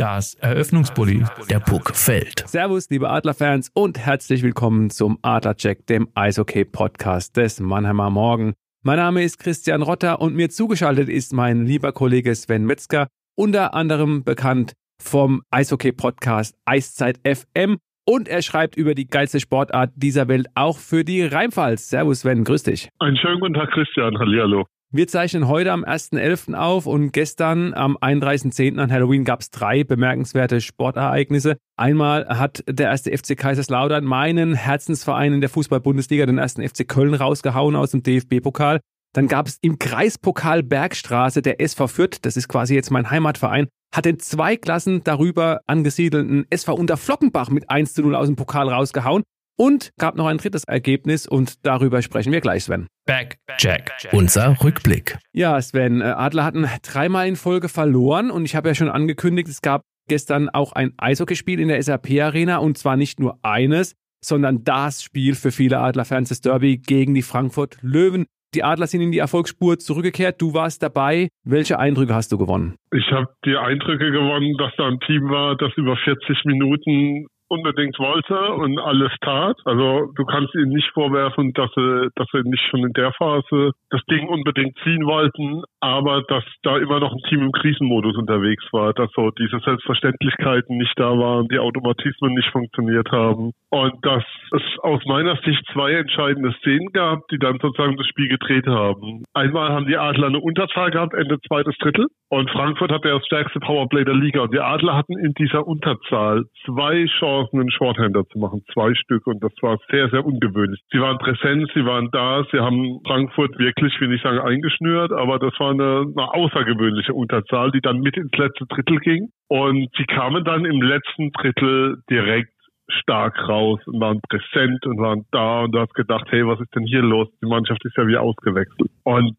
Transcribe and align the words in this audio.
Das 0.00 0.32
Eröffnungsbully. 0.36 1.24
Der 1.50 1.60
Puck 1.60 1.94
fällt. 1.94 2.48
Servus, 2.48 2.88
liebe 2.88 3.10
Adlerfans 3.10 3.70
und 3.74 3.98
herzlich 3.98 4.42
willkommen 4.42 4.88
zum 4.88 5.18
Adlercheck, 5.20 5.86
dem 5.88 6.08
Eishockey-Podcast 6.14 7.36
des 7.36 7.60
Mannheimer 7.60 8.08
Morgen. 8.08 8.54
Mein 8.82 8.96
Name 8.96 9.22
ist 9.22 9.38
Christian 9.38 9.82
Rotter 9.82 10.22
und 10.22 10.34
mir 10.34 10.48
zugeschaltet 10.48 11.10
ist 11.10 11.34
mein 11.34 11.66
lieber 11.66 11.92
Kollege 11.92 12.34
Sven 12.34 12.64
Metzger, 12.64 13.08
unter 13.36 13.74
anderem 13.74 14.24
bekannt 14.24 14.72
vom 15.02 15.42
Eishockey-Podcast 15.50 16.56
Eiszeit 16.64 17.20
FM 17.22 17.76
und 18.08 18.26
er 18.26 18.40
schreibt 18.40 18.78
über 18.78 18.94
die 18.94 19.06
geilste 19.06 19.38
Sportart 19.38 19.90
dieser 19.96 20.28
Welt 20.28 20.46
auch 20.54 20.78
für 20.78 21.04
die 21.04 21.24
Rheinpfalz. 21.24 21.90
Servus 21.90 22.20
Sven, 22.20 22.44
grüß 22.44 22.62
dich. 22.62 22.88
Einen 23.00 23.18
schönen 23.18 23.38
guten 23.38 23.52
Tag 23.52 23.70
Christian, 23.72 24.18
hallihallo. 24.18 24.64
Wir 24.92 25.06
zeichnen 25.06 25.46
heute 25.46 25.70
am 25.70 25.84
1.11. 25.84 26.54
auf 26.54 26.86
und 26.86 27.12
gestern 27.12 27.74
am 27.74 27.96
31.10. 27.96 28.76
an 28.80 28.90
Halloween 28.90 29.24
gab 29.24 29.40
es 29.40 29.52
drei 29.52 29.84
bemerkenswerte 29.84 30.60
Sportereignisse. 30.60 31.58
Einmal 31.76 32.26
hat 32.26 32.64
der 32.66 32.88
erste 32.88 33.16
FC 33.16 33.36
Kaiserslautern 33.36 34.02
meinen 34.02 34.54
Herzensverein 34.54 35.34
in 35.34 35.40
der 35.40 35.48
Fußball-Bundesliga, 35.48 36.26
den 36.26 36.38
ersten 36.38 36.68
FC 36.68 36.88
Köln, 36.88 37.14
rausgehauen 37.14 37.76
aus 37.76 37.92
dem 37.92 38.02
DFB-Pokal. 38.02 38.80
Dann 39.12 39.28
gab 39.28 39.46
es 39.46 39.58
im 39.60 39.78
Kreispokal 39.78 40.64
Bergstraße 40.64 41.40
der 41.40 41.60
SV 41.60 41.86
Fürth, 41.86 42.18
das 42.22 42.36
ist 42.36 42.48
quasi 42.48 42.74
jetzt 42.74 42.90
mein 42.90 43.10
Heimatverein, 43.10 43.68
hat 43.94 44.06
den 44.06 44.18
zwei 44.18 44.56
Klassen 44.56 45.04
darüber 45.04 45.60
angesiedelten 45.68 46.46
SV 46.50 46.74
Unterflockenbach 46.74 47.48
mit 47.50 47.70
1 47.70 47.94
zu 47.94 48.02
0 48.02 48.16
aus 48.16 48.26
dem 48.26 48.34
Pokal 48.34 48.68
rausgehauen. 48.68 49.22
Und 49.60 49.92
gab 49.98 50.16
noch 50.16 50.24
ein 50.24 50.38
drittes 50.38 50.64
Ergebnis 50.64 51.26
und 51.26 51.66
darüber 51.66 52.00
sprechen 52.00 52.32
wir 52.32 52.40
gleich, 52.40 52.64
Sven. 52.64 52.86
Back, 53.04 53.36
Jack. 53.58 53.92
Unser 54.10 54.56
Rückblick. 54.64 55.18
Ja, 55.34 55.60
Sven, 55.60 56.00
äh, 56.00 56.04
Adler 56.04 56.46
hatten 56.46 56.66
dreimal 56.82 57.28
in 57.28 57.36
Folge 57.36 57.68
verloren 57.68 58.30
und 58.30 58.46
ich 58.46 58.56
habe 58.56 58.68
ja 58.68 58.74
schon 58.74 58.88
angekündigt, 58.88 59.48
es 59.48 59.60
gab 59.60 59.82
gestern 60.08 60.48
auch 60.48 60.72
ein 60.72 60.94
Eishockeyspiel 60.96 61.60
in 61.60 61.68
der 61.68 61.82
SAP-Arena 61.82 62.56
und 62.56 62.78
zwar 62.78 62.96
nicht 62.96 63.20
nur 63.20 63.38
eines, 63.42 63.96
sondern 64.24 64.64
das 64.64 65.02
Spiel 65.02 65.34
für 65.34 65.52
viele 65.52 65.78
Adler-Fans 65.80 66.30
des 66.30 66.40
Derby 66.40 66.78
gegen 66.78 67.12
die 67.12 67.20
Frankfurt 67.20 67.76
Löwen. 67.82 68.24
Die 68.54 68.64
Adler 68.64 68.86
sind 68.86 69.02
in 69.02 69.12
die 69.12 69.18
Erfolgsspur 69.18 69.78
zurückgekehrt. 69.78 70.40
Du 70.40 70.54
warst 70.54 70.82
dabei. 70.82 71.28
Welche 71.44 71.78
Eindrücke 71.78 72.14
hast 72.14 72.32
du 72.32 72.38
gewonnen? 72.38 72.76
Ich 72.92 73.12
habe 73.12 73.28
die 73.44 73.58
Eindrücke 73.58 74.10
gewonnen, 74.10 74.56
dass 74.56 74.72
da 74.78 74.88
ein 74.88 75.00
Team 75.00 75.28
war, 75.28 75.54
das 75.56 75.70
über 75.76 75.98
40 75.98 76.46
Minuten 76.46 77.26
unbedingt 77.50 77.98
wollte 77.98 78.52
und 78.54 78.78
alles 78.78 79.12
tat. 79.20 79.56
Also 79.64 80.12
du 80.14 80.24
kannst 80.24 80.54
ihnen 80.54 80.70
nicht 80.70 80.88
vorwerfen, 80.94 81.52
dass 81.52 81.70
sie, 81.74 82.08
dass 82.14 82.28
sie 82.32 82.48
nicht 82.48 82.62
schon 82.70 82.84
in 82.84 82.92
der 82.92 83.12
Phase 83.12 83.72
das 83.90 84.00
Ding 84.08 84.28
unbedingt 84.28 84.78
ziehen 84.84 85.04
wollten, 85.04 85.62
aber 85.80 86.22
dass 86.28 86.44
da 86.62 86.78
immer 86.78 87.00
noch 87.00 87.12
ein 87.12 87.28
Team 87.28 87.42
im 87.42 87.52
Krisenmodus 87.52 88.16
unterwegs 88.16 88.64
war, 88.70 88.92
dass 88.92 89.10
so 89.16 89.30
diese 89.32 89.58
Selbstverständlichkeiten 89.60 90.78
nicht 90.78 90.94
da 90.96 91.10
waren, 91.18 91.48
die 91.48 91.58
Automatismen 91.58 92.34
nicht 92.34 92.50
funktioniert 92.50 93.10
haben 93.10 93.50
und 93.70 93.94
dass 94.02 94.24
es 94.52 94.62
aus 94.82 95.04
meiner 95.06 95.36
Sicht 95.44 95.62
zwei 95.72 95.92
entscheidende 95.92 96.52
Szenen 96.60 96.92
gab, 96.92 97.26
die 97.32 97.38
dann 97.38 97.58
sozusagen 97.60 97.96
das 97.96 98.06
Spiel 98.06 98.28
gedreht 98.28 98.66
haben. 98.66 99.24
Einmal 99.34 99.70
haben 99.70 99.86
die 99.86 99.96
Adler 99.96 100.28
eine 100.28 100.38
Unterzahl 100.38 100.92
gehabt, 100.92 101.14
Ende 101.14 101.38
zweites 101.48 101.76
Drittel 101.78 102.06
und 102.28 102.48
Frankfurt 102.50 102.92
hatte 102.92 103.08
das 103.08 103.26
stärkste 103.26 103.58
Powerplay 103.58 104.04
der 104.04 104.14
Liga 104.14 104.42
und 104.42 104.54
die 104.54 104.60
Adler 104.60 104.96
hatten 104.96 105.18
in 105.18 105.32
dieser 105.34 105.66
Unterzahl 105.66 106.44
zwei 106.64 107.06
Chancen 107.18 107.39
Chancen, 107.40 107.60
einen 107.60 107.70
Shorthander 107.70 108.24
zu 108.28 108.38
machen, 108.38 108.62
zwei 108.72 108.94
Stück. 108.94 109.26
Und 109.26 109.42
das 109.42 109.52
war 109.60 109.78
sehr, 109.90 110.08
sehr 110.10 110.24
ungewöhnlich. 110.24 110.80
Sie 110.92 111.00
waren 111.00 111.18
präsent, 111.18 111.70
sie 111.74 111.84
waren 111.84 112.10
da, 112.12 112.44
sie 112.50 112.60
haben 112.60 113.00
Frankfurt 113.06 113.58
wirklich, 113.58 113.98
will 114.00 114.12
ich 114.12 114.22
sagen, 114.22 114.38
eingeschnürt, 114.38 115.12
aber 115.12 115.38
das 115.38 115.52
war 115.58 115.70
eine, 115.70 116.06
eine 116.16 116.34
außergewöhnliche 116.34 117.14
Unterzahl, 117.14 117.70
die 117.70 117.80
dann 117.80 118.00
mit 118.00 118.16
ins 118.16 118.32
letzte 118.36 118.66
Drittel 118.66 118.98
ging. 118.98 119.28
Und 119.48 119.88
sie 119.96 120.04
kamen 120.04 120.44
dann 120.44 120.64
im 120.64 120.82
letzten 120.82 121.32
Drittel 121.32 122.02
direkt 122.08 122.52
stark 122.88 123.48
raus 123.48 123.80
und 123.86 124.00
waren 124.00 124.20
präsent 124.28 124.84
und 124.84 124.98
waren 124.98 125.24
da 125.30 125.60
und 125.62 125.72
du 125.72 125.80
hast 125.80 125.94
gedacht, 125.94 126.26
hey, 126.30 126.46
was 126.46 126.60
ist 126.60 126.74
denn 126.74 126.84
hier 126.84 127.02
los? 127.02 127.28
Die 127.40 127.46
Mannschaft 127.46 127.84
ist 127.84 127.96
ja 127.96 128.06
wie 128.06 128.16
ausgewechselt. 128.16 128.90
Und 129.04 129.36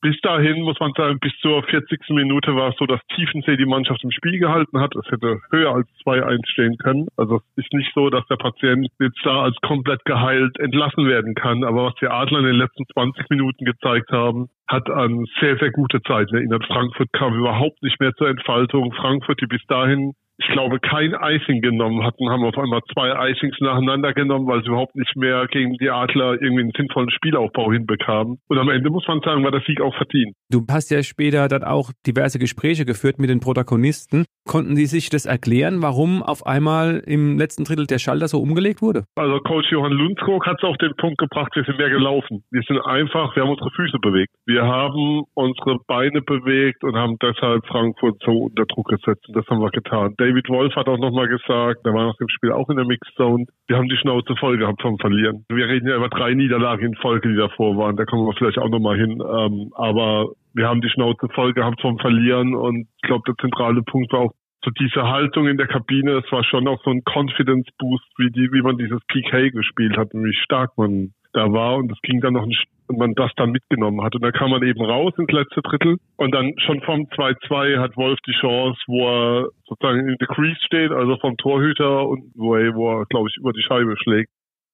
bis 0.00 0.18
dahin 0.20 0.62
muss 0.62 0.78
man 0.80 0.92
sagen, 0.96 1.18
bis 1.20 1.32
zur 1.40 1.62
40. 1.62 2.10
Minute 2.10 2.54
war 2.54 2.70
es 2.70 2.76
so, 2.76 2.86
dass 2.86 3.00
Tiefensee 3.14 3.56
die 3.56 3.66
Mannschaft 3.66 4.02
im 4.04 4.10
Spiel 4.10 4.38
gehalten 4.38 4.80
hat. 4.80 4.94
Es 4.94 5.10
hätte 5.10 5.40
höher 5.50 5.74
als 5.74 5.88
2-1 6.04 6.46
stehen 6.46 6.76
können. 6.78 7.08
Also 7.16 7.36
es 7.56 7.64
ist 7.64 7.72
nicht 7.72 7.92
so, 7.94 8.08
dass 8.10 8.26
der 8.28 8.36
Patient 8.36 8.88
jetzt 9.00 9.20
da 9.24 9.42
als 9.42 9.56
komplett 9.62 10.04
geheilt 10.04 10.58
entlassen 10.58 11.06
werden 11.06 11.34
kann. 11.34 11.64
Aber 11.64 11.86
was 11.86 11.94
die 12.00 12.06
Adler 12.06 12.40
in 12.40 12.46
den 12.46 12.56
letzten 12.56 12.84
20 12.92 13.28
Minuten 13.30 13.64
gezeigt 13.64 14.10
haben, 14.12 14.48
hat 14.68 14.88
an 14.90 15.24
sehr, 15.40 15.56
sehr 15.58 15.70
gute 15.72 16.00
Zeiten 16.02 16.34
erinnert. 16.34 16.64
Frankfurt 16.66 17.12
kam 17.12 17.34
überhaupt 17.34 17.82
nicht 17.82 17.98
mehr 18.00 18.12
zur 18.14 18.28
Entfaltung. 18.28 18.92
Frankfurt, 18.92 19.40
die 19.40 19.46
bis 19.46 19.64
dahin 19.66 20.12
ich 20.40 20.46
glaube, 20.52 20.78
kein 20.78 21.14
Icing 21.20 21.60
genommen 21.62 22.04
hatten, 22.04 22.30
haben 22.30 22.44
auf 22.44 22.56
einmal 22.56 22.80
zwei 22.92 23.30
Icings 23.30 23.56
nacheinander 23.60 24.12
genommen, 24.14 24.46
weil 24.46 24.62
sie 24.62 24.68
überhaupt 24.68 24.94
nicht 24.94 25.16
mehr 25.16 25.46
gegen 25.50 25.74
die 25.74 25.90
Adler 25.90 26.40
irgendwie 26.40 26.62
einen 26.62 26.72
sinnvollen 26.76 27.10
Spielaufbau 27.10 27.72
hinbekamen. 27.72 28.38
Und 28.48 28.58
am 28.58 28.68
Ende 28.68 28.88
muss 28.90 29.06
man 29.08 29.20
sagen, 29.20 29.42
war 29.42 29.50
der 29.50 29.62
Sieg 29.66 29.80
auch 29.80 29.94
verdient. 29.96 30.34
Du 30.48 30.64
hast 30.70 30.90
ja 30.90 31.02
später 31.02 31.48
dann 31.48 31.64
auch 31.64 31.90
diverse 32.06 32.38
Gespräche 32.38 32.84
geführt 32.84 33.18
mit 33.18 33.30
den 33.30 33.40
Protagonisten. 33.40 34.24
Konnten 34.46 34.76
die 34.76 34.86
sich 34.86 35.10
das 35.10 35.26
erklären, 35.26 35.82
warum 35.82 36.22
auf 36.22 36.46
einmal 36.46 37.02
im 37.04 37.36
letzten 37.36 37.64
Drittel 37.64 37.86
der 37.86 37.98
Schalter 37.98 38.28
so 38.28 38.38
umgelegt 38.38 38.80
wurde? 38.80 39.04
Also 39.16 39.40
Coach 39.40 39.70
Johann 39.72 39.92
Lundskog 39.92 40.46
hat 40.46 40.58
es 40.58 40.64
auf 40.64 40.76
den 40.78 40.94
Punkt 40.96 41.18
gebracht, 41.18 41.50
wir 41.54 41.64
sind 41.64 41.78
mehr 41.78 41.90
gelaufen. 41.90 42.44
Wir 42.50 42.62
sind 42.66 42.80
einfach, 42.80 43.34
wir 43.34 43.42
haben 43.42 43.50
unsere 43.50 43.70
Füße 43.72 43.98
bewegt. 43.98 44.32
Wir 44.46 44.62
haben 44.62 45.24
unsere 45.34 45.78
Beine 45.88 46.22
bewegt 46.22 46.84
und 46.84 46.96
haben 46.96 47.16
deshalb 47.20 47.66
Frankfurt 47.66 48.22
so 48.24 48.44
unter 48.44 48.64
Druck 48.66 48.88
gesetzt. 48.88 49.28
Und 49.28 49.36
das 49.36 49.46
haben 49.48 49.60
wir 49.60 49.70
getan. 49.70 50.14
David 50.28 50.48
Wolf 50.50 50.76
hat 50.76 50.88
auch 50.88 50.98
nochmal 50.98 51.26
gesagt, 51.26 51.86
der 51.86 51.94
war 51.94 52.06
nach 52.06 52.16
dem 52.16 52.28
Spiel 52.28 52.52
auch 52.52 52.68
in 52.68 52.76
der 52.76 52.84
Mixzone, 52.84 53.46
wir 53.66 53.76
haben 53.76 53.88
die 53.88 53.96
Schnauze 53.96 54.36
voll 54.36 54.58
gehabt 54.58 54.82
vom 54.82 54.98
Verlieren. 54.98 55.46
Wir 55.48 55.66
reden 55.68 55.88
ja 55.88 55.96
über 55.96 56.10
drei 56.10 56.34
Niederlagen 56.34 56.84
in 56.84 56.94
Folge, 56.96 57.30
die 57.30 57.36
davor 57.36 57.78
waren. 57.78 57.96
Da 57.96 58.04
kommen 58.04 58.26
wir 58.26 58.34
vielleicht 58.34 58.58
auch 58.58 58.68
nochmal 58.68 58.98
hin. 58.98 59.22
Ähm, 59.22 59.72
aber 59.74 60.32
wir 60.52 60.68
haben 60.68 60.82
die 60.82 60.90
Schnauze 60.90 61.28
voll 61.34 61.54
gehabt 61.54 61.80
vom 61.80 61.98
Verlieren 61.98 62.54
und 62.54 62.88
ich 62.96 63.02
glaube, 63.08 63.22
der 63.26 63.36
zentrale 63.36 63.82
Punkt 63.82 64.12
war 64.12 64.20
auch 64.20 64.32
so 64.64 64.70
diese 64.72 65.02
Haltung 65.08 65.46
in 65.46 65.56
der 65.56 65.66
Kabine. 65.66 66.22
Es 66.24 66.30
war 66.30 66.44
schon 66.44 66.68
auch 66.68 66.82
so 66.84 66.90
ein 66.90 67.02
Confidence 67.04 67.68
Boost, 67.78 68.04
wie 68.18 68.30
die, 68.30 68.52
wie 68.52 68.60
man 68.60 68.76
dieses 68.76 69.00
PK 69.06 69.50
gespielt 69.50 69.96
hat 69.96 70.12
und 70.12 70.24
wie 70.24 70.34
stark 70.34 70.76
man 70.76 71.12
da 71.38 71.52
war 71.52 71.76
und 71.76 71.90
es 71.92 72.00
ging 72.02 72.20
dann 72.20 72.34
noch 72.34 72.42
ein, 72.42 72.54
und 72.88 72.98
man 72.98 73.14
das 73.14 73.30
dann 73.36 73.50
mitgenommen 73.50 74.02
hat. 74.02 74.14
Und 74.14 74.22
da 74.22 74.32
kam 74.32 74.50
man 74.50 74.62
eben 74.62 74.84
raus 74.84 75.12
ins 75.18 75.30
letzte 75.30 75.62
Drittel 75.62 75.98
und 76.16 76.34
dann 76.34 76.52
schon 76.58 76.80
vom 76.82 77.02
2-2 77.02 77.78
hat 77.78 77.96
Wolf 77.96 78.18
die 78.26 78.32
Chance, 78.32 78.78
wo 78.86 79.06
er 79.06 79.48
sozusagen 79.66 80.08
in 80.08 80.16
the 80.18 80.26
crease 80.26 80.58
steht, 80.64 80.90
also 80.90 81.16
vom 81.18 81.36
Torhüter 81.36 82.08
und 82.08 82.32
wo 82.34 82.56
er, 82.56 82.74
wo 82.74 83.00
er 83.00 83.06
glaube 83.06 83.28
ich, 83.30 83.36
über 83.36 83.52
die 83.52 83.62
Scheibe 83.62 83.94
schlägt. 83.98 84.30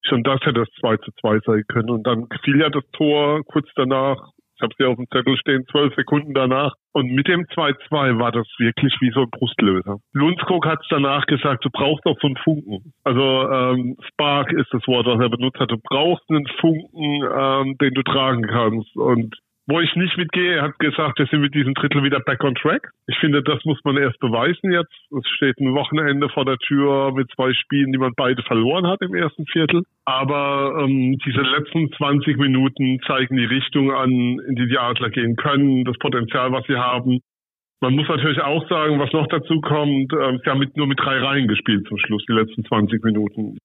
Schon 0.07 0.23
das 0.23 0.41
hätte 0.43 0.65
das 0.65 0.69
2 0.81 0.97
zu 0.99 1.11
2 1.21 1.39
sein 1.45 1.63
können. 1.69 1.91
Und 1.91 2.07
dann 2.07 2.27
fiel 2.45 2.61
ja 2.61 2.71
das 2.71 2.85
Tor 2.93 3.43
kurz 3.45 3.69
danach 3.75 4.17
ich 4.57 4.63
habe 4.63 4.75
sie 4.79 4.85
auf 4.85 4.97
dem 4.97 5.07
Zettel 5.11 5.37
stehen, 5.37 5.67
zwölf 5.71 5.95
Sekunden 5.95 6.35
danach. 6.35 6.75
Und 6.93 7.11
mit 7.11 7.27
dem 7.27 7.43
2-2 7.47 8.21
war 8.21 8.31
das 8.31 8.47
wirklich 8.59 8.95
wie 9.01 9.11
so 9.11 9.23
ein 9.23 9.31
Brustlöser. 9.31 9.99
Lundskog 10.13 10.65
hat 10.65 10.79
es 10.81 10.87
danach 10.91 11.27
gesagt, 11.27 11.65
du 11.65 11.71
brauchst 11.71 12.07
doch 12.07 12.17
so 12.21 12.29
einen 12.29 12.37
Funken. 12.37 12.93
Also 13.03 13.51
ähm, 13.51 13.97
Spark 14.13 14.53
ist 14.53 14.73
das 14.73 14.87
Wort, 14.87 15.07
was 15.07 15.21
er 15.21 15.29
benutzt 15.29 15.59
hat. 15.59 15.73
Du 15.73 15.79
brauchst 15.83 16.23
einen 16.31 16.47
Funken, 16.61 17.25
ähm, 17.37 17.77
den 17.79 17.95
du 17.95 18.03
tragen 18.05 18.43
kannst. 18.43 18.97
Und 18.97 19.35
wo 19.67 19.81
ich 19.81 19.95
nicht 19.97 20.17
mitgehe, 20.19 20.57
er 20.57 20.63
hat 20.63 20.79
gesagt, 20.79 21.19
wir 21.19 21.27
sind 21.27 21.41
mit 21.41 21.55
diesem 21.55 21.73
Drittel 21.75 22.03
wieder 22.03 22.21
back 22.21 22.45
on 22.45 22.55
track. 22.55 22.91
Ich 23.07 23.17
finde, 23.19 23.43
das 23.43 23.65
muss 23.65 23.79
man 23.85 23.97
erst 23.97 24.19
beweisen 24.21 24.73
jetzt. 24.73 24.93
Es 25.11 25.27
steht 25.37 25.59
ein 25.59 25.75
Wochenende 25.75 26.29
vor 26.29 26.45
der 26.45 26.59
Tür 26.59 27.13
mit 27.13 27.31
zwei 27.35 27.53
Spielen, 27.55 27.93
die 27.93 27.99
man 27.99 28.13
beide 28.15 28.43
verloren 28.43 28.87
hat 28.87 29.01
im 29.01 29.15
ersten 29.15 29.47
Viertel. 29.47 29.83
Aber 30.05 30.85
ähm, 30.85 31.19
diese 31.25 31.41
letzten 31.41 31.91
20 31.93 32.37
Minuten 32.37 33.01
zeigen 33.07 33.37
die 33.37 33.47
Richtung 33.47 33.91
an, 33.91 34.11
in 34.11 34.55
die 34.55 34.69
die 34.69 34.79
Adler 34.79 35.11
gehen 35.11 35.37
können, 35.37 35.85
das 35.85 35.97
Potenzial, 35.99 36.53
was 36.53 36.67
sie 36.67 36.77
haben. 36.77 37.21
Man 37.81 37.95
muss 37.95 38.09
natürlich 38.09 38.41
auch 38.41 38.69
sagen, 38.69 38.99
was 38.99 39.13
noch 39.13 39.27
dazu 39.29 39.61
kommt, 39.61 40.13
äh, 40.13 40.39
sie 40.45 40.51
haben 40.51 40.59
mit, 40.59 40.77
nur 40.77 40.87
mit 40.87 41.01
drei 41.01 41.19
Reihen 41.19 41.49
gespielt 41.49 41.87
zum 41.89 41.99
Schluss, 41.99 42.25
die 42.29 42.33
letzten 42.35 42.65
20 42.65 43.03
Minuten. 43.03 43.59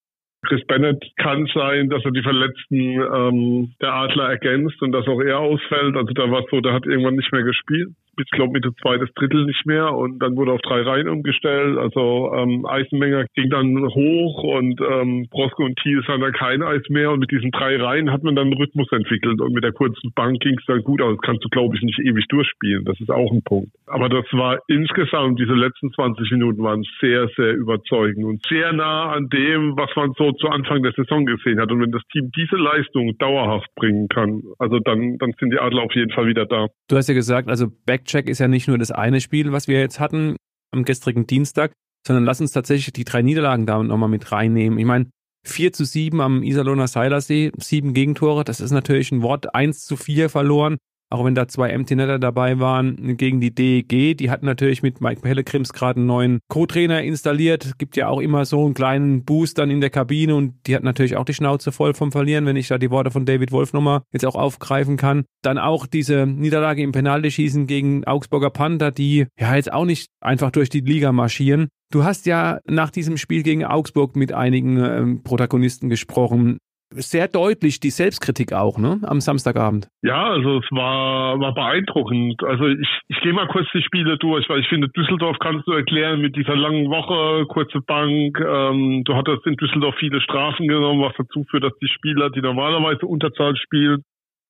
Chris 0.47 0.65
Bennett 0.67 1.03
kann 1.17 1.47
sein, 1.53 1.89
dass 1.89 2.03
er 2.05 2.11
die 2.11 2.23
Verletzten 2.23 2.75
ähm, 2.75 3.73
der 3.81 3.93
Adler 3.93 4.29
ergänzt 4.29 4.81
und 4.81 4.91
dass 4.91 5.07
auch 5.07 5.21
er 5.21 5.39
ausfällt. 5.39 5.95
Also 5.95 6.13
da 6.13 6.31
war 6.31 6.41
es 6.41 6.49
so, 6.49 6.61
der 6.61 6.73
hat 6.73 6.85
irgendwann 6.85 7.15
nicht 7.15 7.31
mehr 7.31 7.43
gespielt 7.43 7.89
bis, 8.19 8.27
glaube 8.31 8.51
Mitte 8.51 8.73
zweites 8.81 9.09
Drittel 9.15 9.45
nicht 9.45 9.65
mehr 9.65 9.95
und 9.95 10.19
dann 10.19 10.35
wurde 10.35 10.51
auf 10.51 10.61
drei 10.61 10.81
Reihen 10.81 11.07
umgestellt. 11.07 11.77
Also 11.77 12.33
ähm, 12.35 12.65
Eisenmenger 12.65 13.25
ging 13.33 13.49
dann 13.49 13.87
hoch 13.87 14.43
und 14.43 14.81
ähm, 14.81 15.27
Broske 15.31 15.63
und 15.63 15.79
Thies 15.81 16.05
haben 16.07 16.21
dann 16.21 16.33
kein 16.33 16.61
Eis 16.61 16.83
mehr 16.89 17.11
und 17.11 17.19
mit 17.19 17.31
diesen 17.31 17.51
drei 17.51 17.77
Reihen 17.77 18.11
hat 18.11 18.23
man 18.23 18.35
dann 18.35 18.47
einen 18.47 18.57
Rhythmus 18.61 18.91
entwickelt 18.91 19.39
und 19.39 19.53
mit 19.53 19.63
der 19.63 19.71
kurzen 19.71 20.11
Bank 20.13 20.41
ging 20.41 20.57
es 20.59 20.65
dann 20.65 20.83
gut 20.83 21.01
aus. 21.01 21.15
Das 21.15 21.25
kannst 21.25 21.45
du, 21.45 21.49
glaube 21.49 21.77
ich, 21.77 21.81
nicht 21.81 21.99
ewig 21.99 22.27
durchspielen. 22.27 22.83
Das 22.83 22.99
ist 22.99 23.09
auch 23.09 23.31
ein 23.31 23.41
Punkt. 23.43 23.71
Aber 23.87 24.09
das 24.09 24.25
war 24.31 24.59
insgesamt, 24.67 25.39
diese 25.39 25.53
letzten 25.53 25.91
20 25.93 26.31
Minuten 26.31 26.61
waren 26.61 26.83
sehr, 26.99 27.29
sehr 27.37 27.53
überzeugend 27.53 28.25
und 28.25 28.45
sehr 28.47 28.73
nah 28.73 29.11
an 29.11 29.29
dem, 29.29 29.77
was 29.77 29.89
man 29.95 30.13
so 30.17 30.31
zu 30.33 30.47
Anfang 30.47 30.83
der 30.83 30.91
Saison 30.91 31.25
gesehen 31.25 31.59
hat. 31.59 31.71
Und 31.71 31.81
wenn 31.81 31.91
das 31.91 32.03
Team 32.11 32.31
diese 32.35 32.57
Leistung 32.57 33.17
dauerhaft 33.17 33.69
bringen 33.75 34.07
kann, 34.09 34.43
also 34.57 34.79
dann, 34.79 35.17
dann 35.17 35.31
sind 35.39 35.51
die 35.51 35.59
Adler 35.59 35.83
auf 35.83 35.95
jeden 35.95 36.11
Fall 36.11 36.27
wieder 36.27 36.45
da. 36.45 36.67
Du 36.89 36.95
hast 36.95 37.07
ja 37.07 37.15
gesagt, 37.15 37.47
also 37.47 37.67
Back 37.85 38.05
Check 38.09 38.27
ist 38.27 38.39
ja 38.39 38.47
nicht 38.47 38.67
nur 38.67 38.77
das 38.77 38.91
eine 38.91 39.21
Spiel, 39.21 39.51
was 39.51 39.67
wir 39.67 39.79
jetzt 39.79 39.99
hatten. 39.99 40.35
am 40.71 40.83
gestrigen 40.83 41.25
Dienstag, 41.25 41.73
sondern 42.05 42.25
lass 42.25 42.41
uns 42.41 42.51
tatsächlich 42.51 42.93
die 42.93 43.03
drei 43.03 43.21
Niederlagen 43.21 43.65
da 43.65 43.81
nochmal 43.81 44.09
mit 44.09 44.31
reinnehmen. 44.31 44.77
Ich 44.77 44.85
meine, 44.85 45.09
4 45.45 45.73
zu 45.73 45.85
7 45.85 46.19
am 46.21 46.43
Iserlohner 46.43 46.87
Seilersee, 46.87 47.51
sieben 47.57 47.93
Gegentore, 47.93 48.43
das 48.43 48.59
ist 48.59 48.71
natürlich 48.71 49.11
ein 49.11 49.21
Wort, 49.21 49.55
1 49.55 49.85
zu 49.85 49.95
4 49.95 50.29
verloren, 50.29 50.77
auch 51.09 51.25
wenn 51.25 51.35
da 51.35 51.47
zwei 51.47 51.69
Empty 51.69 51.95
Netter 51.95 52.19
dabei 52.19 52.59
waren 52.59 53.17
gegen 53.17 53.41
die 53.41 53.53
DEG. 53.53 54.17
Die 54.17 54.29
hatten 54.29 54.45
natürlich 54.45 54.83
mit 54.83 55.01
Mike 55.01 55.21
Pellegrims 55.21 55.73
gerade 55.73 55.97
einen 55.97 56.07
neuen 56.07 56.39
Co-Trainer 56.49 57.03
installiert. 57.03 57.73
Gibt 57.77 57.97
ja 57.97 58.07
auch 58.07 58.19
immer 58.19 58.45
so 58.45 58.63
einen 58.63 58.73
kleinen 58.73 59.25
Boost 59.25 59.57
dann 59.57 59.71
in 59.71 59.81
der 59.81 59.89
Kabine 59.89 60.35
und 60.35 60.55
die 60.67 60.75
hat 60.75 60.83
natürlich 60.83 61.17
auch 61.17 61.25
die 61.25 61.33
Schnauze 61.33 61.71
voll 61.71 61.93
vom 61.93 62.11
Verlieren, 62.11 62.45
wenn 62.45 62.55
ich 62.55 62.67
da 62.67 62.77
die 62.77 62.91
Worte 62.91 63.11
von 63.11 63.25
David 63.25 63.51
Wolf 63.51 63.73
nochmal 63.73 64.01
jetzt 64.11 64.25
auch 64.25 64.35
aufgreifen 64.35 64.97
kann. 64.97 65.25
Dann 65.41 65.57
auch 65.57 65.87
diese 65.87 66.25
Niederlage 66.25 66.83
im 66.83 66.91
Penaltyschießen 66.91 67.65
gegen 67.65 68.05
Augsburger 68.05 68.51
Panther, 68.51 68.91
die 68.91 69.25
ja 69.39 69.55
jetzt 69.55 69.73
auch 69.73 69.85
nicht 69.85 70.09
einfach 70.21 70.51
durch 70.51 70.69
die 70.69 70.81
Liga 70.81 71.11
marschieren. 71.11 71.69
Du 71.91 72.03
hast 72.03 72.27
ja 72.27 72.59
nach 72.67 72.91
diesem 72.91 73.17
Spiel 73.17 73.41
gegen 73.41 73.65
Augsburg 73.65 74.15
mit 74.15 74.31
einigen 74.31 74.77
ähm, 74.77 75.23
Protagonisten 75.23 75.89
gesprochen 75.89 76.59
sehr 76.91 77.27
deutlich 77.27 77.79
die 77.79 77.89
Selbstkritik 77.89 78.53
auch, 78.53 78.77
ne, 78.77 78.99
am 79.03 79.19
Samstagabend. 79.19 79.89
Ja, 80.01 80.29
also 80.29 80.59
es 80.59 80.71
war, 80.71 81.39
war 81.39 81.53
beeindruckend. 81.53 82.43
Also 82.43 82.67
ich, 82.67 82.89
ich 83.07 83.19
gehe 83.21 83.33
mal 83.33 83.47
kurz 83.47 83.67
die 83.73 83.83
Spiele 83.83 84.17
durch, 84.17 84.49
weil 84.49 84.59
ich 84.59 84.67
finde, 84.67 84.89
Düsseldorf 84.89 85.37
kannst 85.39 85.67
du 85.67 85.73
erklären 85.73 86.21
mit 86.21 86.35
dieser 86.35 86.55
langen 86.55 86.89
Woche, 86.89 87.45
kurze 87.47 87.79
Bank. 87.81 88.39
Ähm, 88.39 89.03
du 89.05 89.15
hattest 89.15 89.45
in 89.45 89.55
Düsseldorf 89.55 89.95
viele 89.99 90.21
Strafen 90.21 90.67
genommen, 90.67 91.01
was 91.01 91.13
dazu 91.17 91.45
führt, 91.49 91.63
dass 91.63 91.77
die 91.81 91.89
Spieler, 91.89 92.29
die 92.29 92.41
normalerweise 92.41 93.05
Unterzahl 93.05 93.55
spielen, 93.55 94.03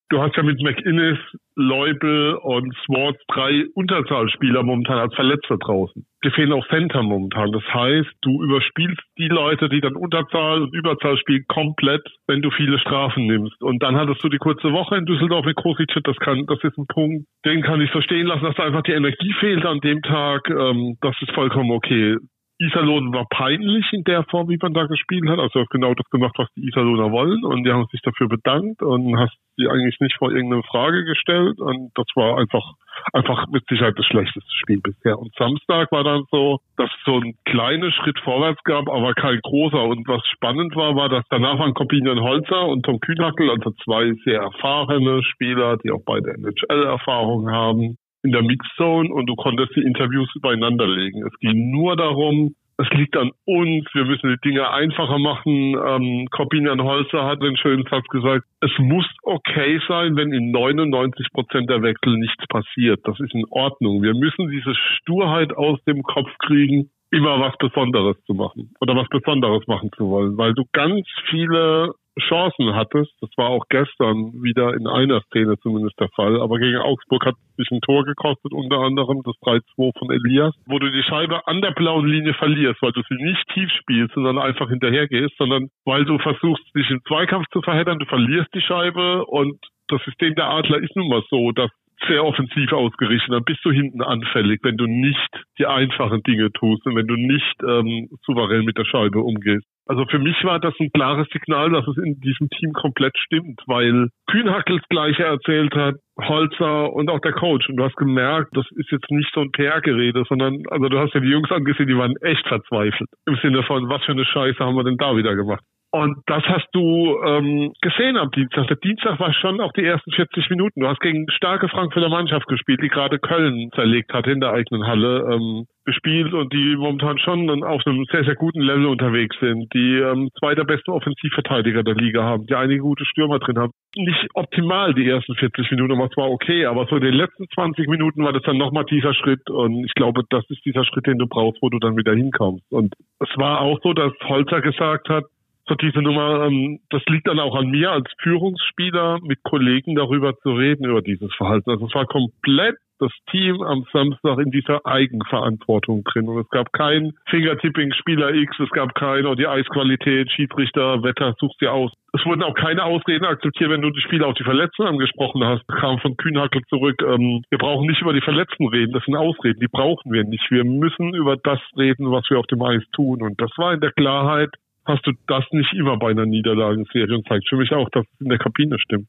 Du 0.09 0.19
hast 0.19 0.35
ja 0.35 0.41
mit 0.41 0.59
McInnes, 0.59 1.19
Leubel 1.55 2.33
und 2.41 2.75
Swartz 2.83 3.19
drei 3.27 3.65
Unterzahlspieler 3.75 4.63
momentan 4.63 4.97
als 4.97 5.13
Verletzter 5.13 5.57
draußen. 5.57 6.03
Dir 6.23 6.31
fehlen 6.31 6.51
auch 6.51 6.67
Center 6.67 7.03
momentan. 7.03 7.51
Das 7.51 7.63
heißt, 7.71 8.09
du 8.21 8.43
überspielst 8.43 9.01
die 9.19 9.27
Leute, 9.27 9.69
die 9.69 9.81
dann 9.81 9.95
Unterzahl 9.95 10.63
und 10.63 10.73
Überzahl 10.73 11.15
spielen, 11.17 11.45
komplett, 11.47 12.01
wenn 12.25 12.41
du 12.41 12.49
viele 12.49 12.79
Strafen 12.79 13.27
nimmst. 13.27 13.61
Und 13.61 13.83
dann 13.83 13.97
hattest 13.97 14.23
du 14.23 14.29
die 14.29 14.39
kurze 14.39 14.73
Woche 14.73 14.97
in 14.97 15.05
Düsseldorf 15.05 15.45
mit 15.45 15.57
Krosic. 15.57 15.93
Das 16.03 16.17
kann, 16.17 16.43
das 16.47 16.57
ist 16.63 16.77
ein 16.79 16.87
Punkt, 16.87 17.27
den 17.45 17.61
kann 17.61 17.79
ich 17.79 17.91
verstehen 17.91 18.25
lassen, 18.25 18.45
dass 18.45 18.55
da 18.55 18.63
einfach 18.63 18.83
die 18.83 18.93
Energie 18.93 19.33
fehlt 19.39 19.63
an 19.63 19.79
dem 19.79 20.01
Tag. 20.01 20.49
Ähm, 20.49 20.97
das 21.01 21.15
ist 21.21 21.31
vollkommen 21.33 21.69
okay. 21.69 22.17
Iserlohn 22.59 23.13
war 23.13 23.25
peinlich 23.29 23.85
in 23.93 24.03
der 24.03 24.23
Form, 24.25 24.49
wie 24.49 24.57
man 24.61 24.73
da 24.73 24.85
gespielt 24.85 25.27
hat. 25.29 25.39
Also 25.39 25.51
du 25.53 25.59
hast 25.61 25.69
genau 25.69 25.93
das 25.93 26.09
gemacht, 26.09 26.35
was 26.37 26.47
die 26.55 26.67
Iserlohner 26.67 27.11
wollen 27.11 27.43
und 27.45 27.63
die 27.63 27.71
haben 27.71 27.87
sich 27.91 28.01
dafür 28.01 28.27
bedankt 28.27 28.81
und 28.81 29.17
hast 29.17 29.35
sie 29.55 29.67
eigentlich 29.67 29.99
nicht 29.99 30.17
vor 30.17 30.31
irgendeine 30.31 30.63
Frage 30.63 31.05
gestellt 31.05 31.59
und 31.59 31.91
das 31.95 32.07
war 32.15 32.37
einfach 32.37 32.73
einfach 33.13 33.47
mit 33.47 33.65
Sicherheit 33.69 33.97
das 33.97 34.05
schlechteste 34.05 34.51
Spiel 34.61 34.81
bisher. 34.81 35.17
Und 35.17 35.33
Samstag 35.35 35.91
war 35.91 36.03
dann 36.03 36.25
so, 36.31 36.59
dass 36.77 36.89
es 36.89 37.05
so 37.05 37.19
ein 37.19 37.35
kleiner 37.45 37.91
Schritt 37.91 38.19
vorwärts 38.19 38.61
gab, 38.63 38.89
aber 38.89 39.13
kein 39.13 39.39
großer. 39.41 39.81
Und 39.81 40.07
was 40.07 40.25
spannend 40.27 40.75
war, 40.75 40.95
war, 40.95 41.09
dass 41.09 41.23
danach 41.29 41.59
waren 41.59 41.73
Corbinian 41.73 42.19
Holzer 42.19 42.67
und 42.67 42.83
Tom 42.83 42.99
Kühnhackel, 42.99 43.49
also 43.49 43.71
zwei 43.83 44.11
sehr 44.25 44.41
erfahrene 44.41 45.23
Spieler, 45.23 45.77
die 45.77 45.91
auch 45.91 46.03
beide 46.05 46.31
NHL-Erfahrung 46.31 47.49
haben, 47.49 47.97
in 48.23 48.31
der 48.31 48.43
Mixzone 48.43 49.13
und 49.13 49.27
du 49.27 49.35
konntest 49.35 49.75
die 49.75 49.81
Interviews 49.81 50.29
übereinander 50.35 50.87
legen. 50.87 51.25
Es 51.25 51.37
ging 51.39 51.71
nur 51.71 51.95
darum, 51.95 52.55
es 52.79 52.89
liegt 52.91 53.17
an 53.17 53.31
uns, 53.45 53.85
wir 53.93 54.05
müssen 54.05 54.29
die 54.29 54.49
Dinge 54.49 54.69
einfacher 54.71 55.19
machen. 55.19 55.75
Ähm, 55.75 56.27
Corbinian 56.31 56.81
Holzer 56.81 57.25
hat 57.25 57.41
einen 57.41 57.57
schönen 57.57 57.85
Satz 57.89 58.05
gesagt, 58.07 58.45
es 58.61 58.71
muss 58.77 59.05
okay 59.23 59.81
sein, 59.89 60.15
wenn 60.15 60.31
in 60.31 60.51
99 60.51 61.27
Prozent 61.33 61.69
der 61.69 61.81
Wechsel 61.81 62.17
nichts 62.17 62.45
passiert. 62.47 63.01
Das 63.03 63.19
ist 63.19 63.33
in 63.33 63.43
Ordnung. 63.49 64.01
Wir 64.01 64.13
müssen 64.13 64.49
diese 64.49 64.73
Sturheit 64.75 65.51
aus 65.57 65.83
dem 65.83 66.03
Kopf 66.03 66.29
kriegen, 66.39 66.89
immer 67.11 67.41
was 67.41 67.57
Besonderes 67.57 68.15
zu 68.25 68.33
machen 68.33 68.71
oder 68.79 68.95
was 68.95 69.09
Besonderes 69.09 69.67
machen 69.67 69.91
zu 69.97 70.09
wollen, 70.09 70.37
weil 70.37 70.53
du 70.53 70.63
ganz 70.71 71.05
viele 71.29 71.93
Chancen 72.19 72.75
hattest. 72.75 73.11
Das 73.21 73.29
war 73.37 73.49
auch 73.49 73.65
gestern 73.69 74.33
wieder 74.41 74.73
in 74.73 74.87
einer 74.87 75.21
Szene 75.21 75.57
zumindest 75.61 75.99
der 75.99 76.09
Fall. 76.15 76.41
Aber 76.41 76.57
gegen 76.59 76.77
Augsburg 76.77 77.25
hat 77.25 77.35
es 77.35 77.55
sich 77.57 77.71
ein 77.71 77.81
Tor 77.81 78.05
gekostet, 78.05 78.53
unter 78.53 78.79
anderem 78.79 79.21
das 79.23 79.35
3-2 79.41 79.97
von 79.97 80.11
Elias, 80.11 80.53
wo 80.65 80.79
du 80.79 80.91
die 80.91 81.03
Scheibe 81.03 81.45
an 81.47 81.61
der 81.61 81.71
blauen 81.71 82.07
Linie 82.07 82.33
verlierst, 82.33 82.81
weil 82.81 82.91
du 82.91 83.01
sie 83.09 83.23
nicht 83.23 83.43
tief 83.53 83.69
spielst, 83.79 84.13
sondern 84.13 84.37
einfach 84.37 84.69
hinterhergehst, 84.69 85.35
sondern 85.37 85.69
weil 85.85 86.05
du 86.05 86.17
versuchst, 86.19 86.63
dich 86.75 86.89
im 86.89 87.01
Zweikampf 87.07 87.47
zu 87.51 87.61
verheddern, 87.61 87.99
du 87.99 88.05
verlierst 88.05 88.49
die 88.53 88.61
Scheibe 88.61 89.25
und 89.25 89.59
das 89.87 90.01
System 90.03 90.35
der 90.35 90.49
Adler 90.49 90.77
ist 90.77 90.95
nun 90.95 91.09
mal 91.09 91.23
so, 91.29 91.51
dass 91.51 91.71
sehr 92.07 92.23
offensiv 92.23 92.71
ausgerichtet, 92.71 93.31
dann 93.31 93.43
bist 93.43 93.59
du 93.63 93.71
hinten 93.71 94.01
anfällig, 94.01 94.61
wenn 94.63 94.77
du 94.77 94.85
nicht 94.85 95.29
die 95.57 95.65
einfachen 95.65 96.23
Dinge 96.23 96.51
tust 96.51 96.85
und 96.85 96.95
wenn 96.95 97.07
du 97.07 97.15
nicht 97.15 97.55
ähm, 97.67 98.09
souverän 98.25 98.63
mit 98.65 98.77
der 98.77 98.85
Scheibe 98.85 99.19
umgehst. 99.19 99.65
Also 99.89 100.05
für 100.05 100.19
mich 100.19 100.35
war 100.43 100.59
das 100.59 100.75
ein 100.79 100.91
klares 100.93 101.27
Signal, 101.33 101.71
dass 101.71 101.87
es 101.87 101.97
in 101.97 102.19
diesem 102.21 102.47
Team 102.51 102.73
komplett 102.73 103.17
stimmt, 103.17 103.59
weil 103.65 104.09
Kühnhackel 104.29 104.77
das 104.77 104.87
Gleiche 104.87 105.23
erzählt 105.23 105.73
hat, 105.73 105.95
Holzer 106.21 106.93
und 106.93 107.09
auch 107.09 107.19
der 107.21 107.31
Coach. 107.31 107.67
Und 107.67 107.77
du 107.77 107.83
hast 107.83 107.95
gemerkt, 107.95 108.55
das 108.55 108.67
ist 108.75 108.91
jetzt 108.91 109.09
nicht 109.09 109.33
so 109.33 109.41
ein 109.41 109.51
PR-Gerede, 109.51 110.25
sondern, 110.29 110.61
also 110.69 110.89
du 110.89 110.99
hast 110.99 111.15
ja 111.15 111.21
die 111.21 111.29
Jungs 111.29 111.51
angesehen, 111.51 111.87
die 111.87 111.97
waren 111.97 112.13
echt 112.21 112.47
verzweifelt. 112.47 113.09
Im 113.25 113.37
Sinne 113.41 113.63
von, 113.63 113.89
was 113.89 114.03
für 114.03 114.11
eine 114.11 114.25
Scheiße 114.25 114.59
haben 114.59 114.75
wir 114.75 114.83
denn 114.83 114.97
da 114.97 115.15
wieder 115.17 115.35
gemacht? 115.35 115.63
Und 115.91 116.17
das 116.27 116.43
hast 116.43 116.67
du 116.73 117.19
ähm, 117.25 117.73
gesehen 117.81 118.17
am 118.17 118.29
Dienstag. 118.29 118.67
Der 118.67 118.77
Dienstag 118.77 119.19
war 119.19 119.33
schon 119.33 119.59
auch 119.59 119.73
die 119.73 119.85
ersten 119.85 120.11
40 120.11 120.51
Minuten. 120.51 120.81
Du 120.81 120.87
hast 120.87 120.99
gegen 120.99 121.25
starke 121.31 121.67
Frankfurter 121.67 122.09
Mannschaft 122.09 122.45
gespielt, 122.45 122.81
die 122.83 122.89
gerade 122.89 123.17
Köln 123.17 123.71
zerlegt 123.73 124.13
hat 124.13 124.27
in 124.27 124.39
der 124.39 124.51
eigenen 124.51 124.85
Halle 124.85 125.27
ähm, 125.33 125.65
gespielt 125.89 126.33
und 126.33 126.53
die 126.53 126.75
momentan 126.77 127.17
schon 127.17 127.63
auf 127.63 127.81
einem 127.85 128.05
sehr, 128.11 128.23
sehr 128.23 128.35
guten 128.35 128.61
Level 128.61 128.85
unterwegs 128.85 129.35
sind, 129.39 129.73
die 129.73 129.97
ähm, 129.97 130.29
zwei 130.37 130.53
der 130.53 130.63
besten 130.63 130.91
Offensivverteidiger 130.91 131.83
der 131.83 131.95
Liga 131.95 132.23
haben, 132.23 132.45
die 132.45 132.53
einige 132.53 132.81
gute 132.81 133.05
Stürmer 133.05 133.39
drin 133.39 133.57
haben. 133.57 133.73
Nicht 133.95 134.27
optimal 134.35 134.93
die 134.93 135.07
ersten 135.07 135.33
40 135.35 135.71
Minuten, 135.71 135.93
aber 135.93 136.05
es 136.11 136.17
war 136.17 136.29
okay. 136.29 136.65
Aber 136.65 136.85
so 136.85 136.97
in 136.97 137.03
den 137.03 137.15
letzten 137.15 137.49
20 137.49 137.87
Minuten 137.87 138.23
war 138.23 138.33
das 138.33 138.43
dann 138.43 138.57
nochmal 138.57 138.85
dieser 138.85 139.13
Schritt 139.15 139.49
und 139.49 139.83
ich 139.83 139.93
glaube, 139.95 140.21
das 140.29 140.43
ist 140.49 140.63
dieser 140.63 140.85
Schritt, 140.85 141.07
den 141.07 141.17
du 141.17 141.27
brauchst, 141.27 141.61
wo 141.61 141.69
du 141.69 141.79
dann 141.79 141.97
wieder 141.97 142.13
hinkommst. 142.13 142.71
Und 142.71 142.93
es 143.19 143.29
war 143.37 143.61
auch 143.61 143.79
so, 143.81 143.93
dass 143.93 144.13
Holzer 144.27 144.61
gesagt 144.61 145.09
hat, 145.09 145.23
so 145.67 145.75
diese 145.75 146.01
Nummer, 146.01 146.45
ähm, 146.45 146.79
das 146.89 147.03
liegt 147.07 147.27
dann 147.27 147.39
auch 147.39 147.55
an 147.55 147.69
mir 147.69 147.91
als 147.91 148.11
Führungsspieler, 148.21 149.19
mit 149.21 149.43
Kollegen 149.43 149.95
darüber 149.95 150.35
zu 150.37 150.51
reden, 150.51 150.85
über 150.85 151.01
dieses 151.01 151.33
Verhalten. 151.35 151.69
Also 151.69 151.85
es 151.87 151.93
war 151.93 152.05
komplett 152.05 152.75
das 152.99 153.11
Team 153.31 153.61
am 153.61 153.85
Samstag 153.91 154.39
in 154.39 154.51
dieser 154.51 154.85
Eigenverantwortung 154.85 156.03
drin. 156.03 156.27
Und 156.27 156.39
es 156.39 156.49
gab 156.49 156.71
kein 156.73 157.13
Fingertipping 157.29 157.93
Spieler 157.93 158.33
X, 158.33 158.59
es 158.59 158.69
gab 158.71 158.93
kein, 158.95 159.25
oh, 159.25 159.35
die 159.35 159.47
Eisqualität, 159.47 160.31
Schiedsrichter, 160.31 161.03
Wetter, 161.03 161.35
suchst 161.39 161.61
dir 161.61 161.73
aus. 161.73 161.91
Es 162.13 162.25
wurden 162.25 162.43
auch 162.43 162.55
keine 162.55 162.83
Ausreden 162.83 163.25
akzeptiert, 163.25 163.69
wenn 163.69 163.81
du 163.81 163.91
die 163.91 164.01
Spieler 164.01 164.27
auf 164.27 164.33
die 164.33 164.43
Verletzten 164.43 164.83
angesprochen 164.83 165.43
hast. 165.43 165.67
Kam 165.67 165.99
von 165.99 166.17
Kühnhackel 166.17 166.61
zurück, 166.69 167.01
ähm, 167.05 167.43
wir 167.49 167.57
brauchen 167.57 167.87
nicht 167.87 168.01
über 168.01 168.13
die 168.13 168.21
Verletzten 168.21 168.67
reden, 168.67 168.93
das 168.93 169.03
sind 169.05 169.15
Ausreden, 169.15 169.59
die 169.59 169.67
brauchen 169.67 170.11
wir 170.11 170.23
nicht. 170.23 170.49
Wir 170.49 170.63
müssen 170.63 171.13
über 171.13 171.37
das 171.37 171.59
reden, 171.77 172.11
was 172.11 172.29
wir 172.29 172.39
auf 172.39 172.47
dem 172.47 172.61
Eis 172.61 172.83
tun. 172.93 173.21
Und 173.21 173.39
das 173.39 173.51
war 173.57 173.73
in 173.73 173.79
der 173.79 173.91
Klarheit 173.91 174.49
hast 174.89 175.05
du 175.05 175.11
das 175.27 175.45
nicht 175.51 175.71
immer 175.73 175.97
bei 175.97 176.09
einer 176.09 176.25
Niederlagenserie 176.25 177.15
und 177.15 177.27
zeigt 177.27 177.47
für 177.47 177.57
mich 177.57 177.71
auch, 177.71 177.89
dass 177.91 178.05
es 178.11 178.21
in 178.21 178.29
der 178.29 178.39
Kabine 178.39 178.79
stimmt. 178.79 179.07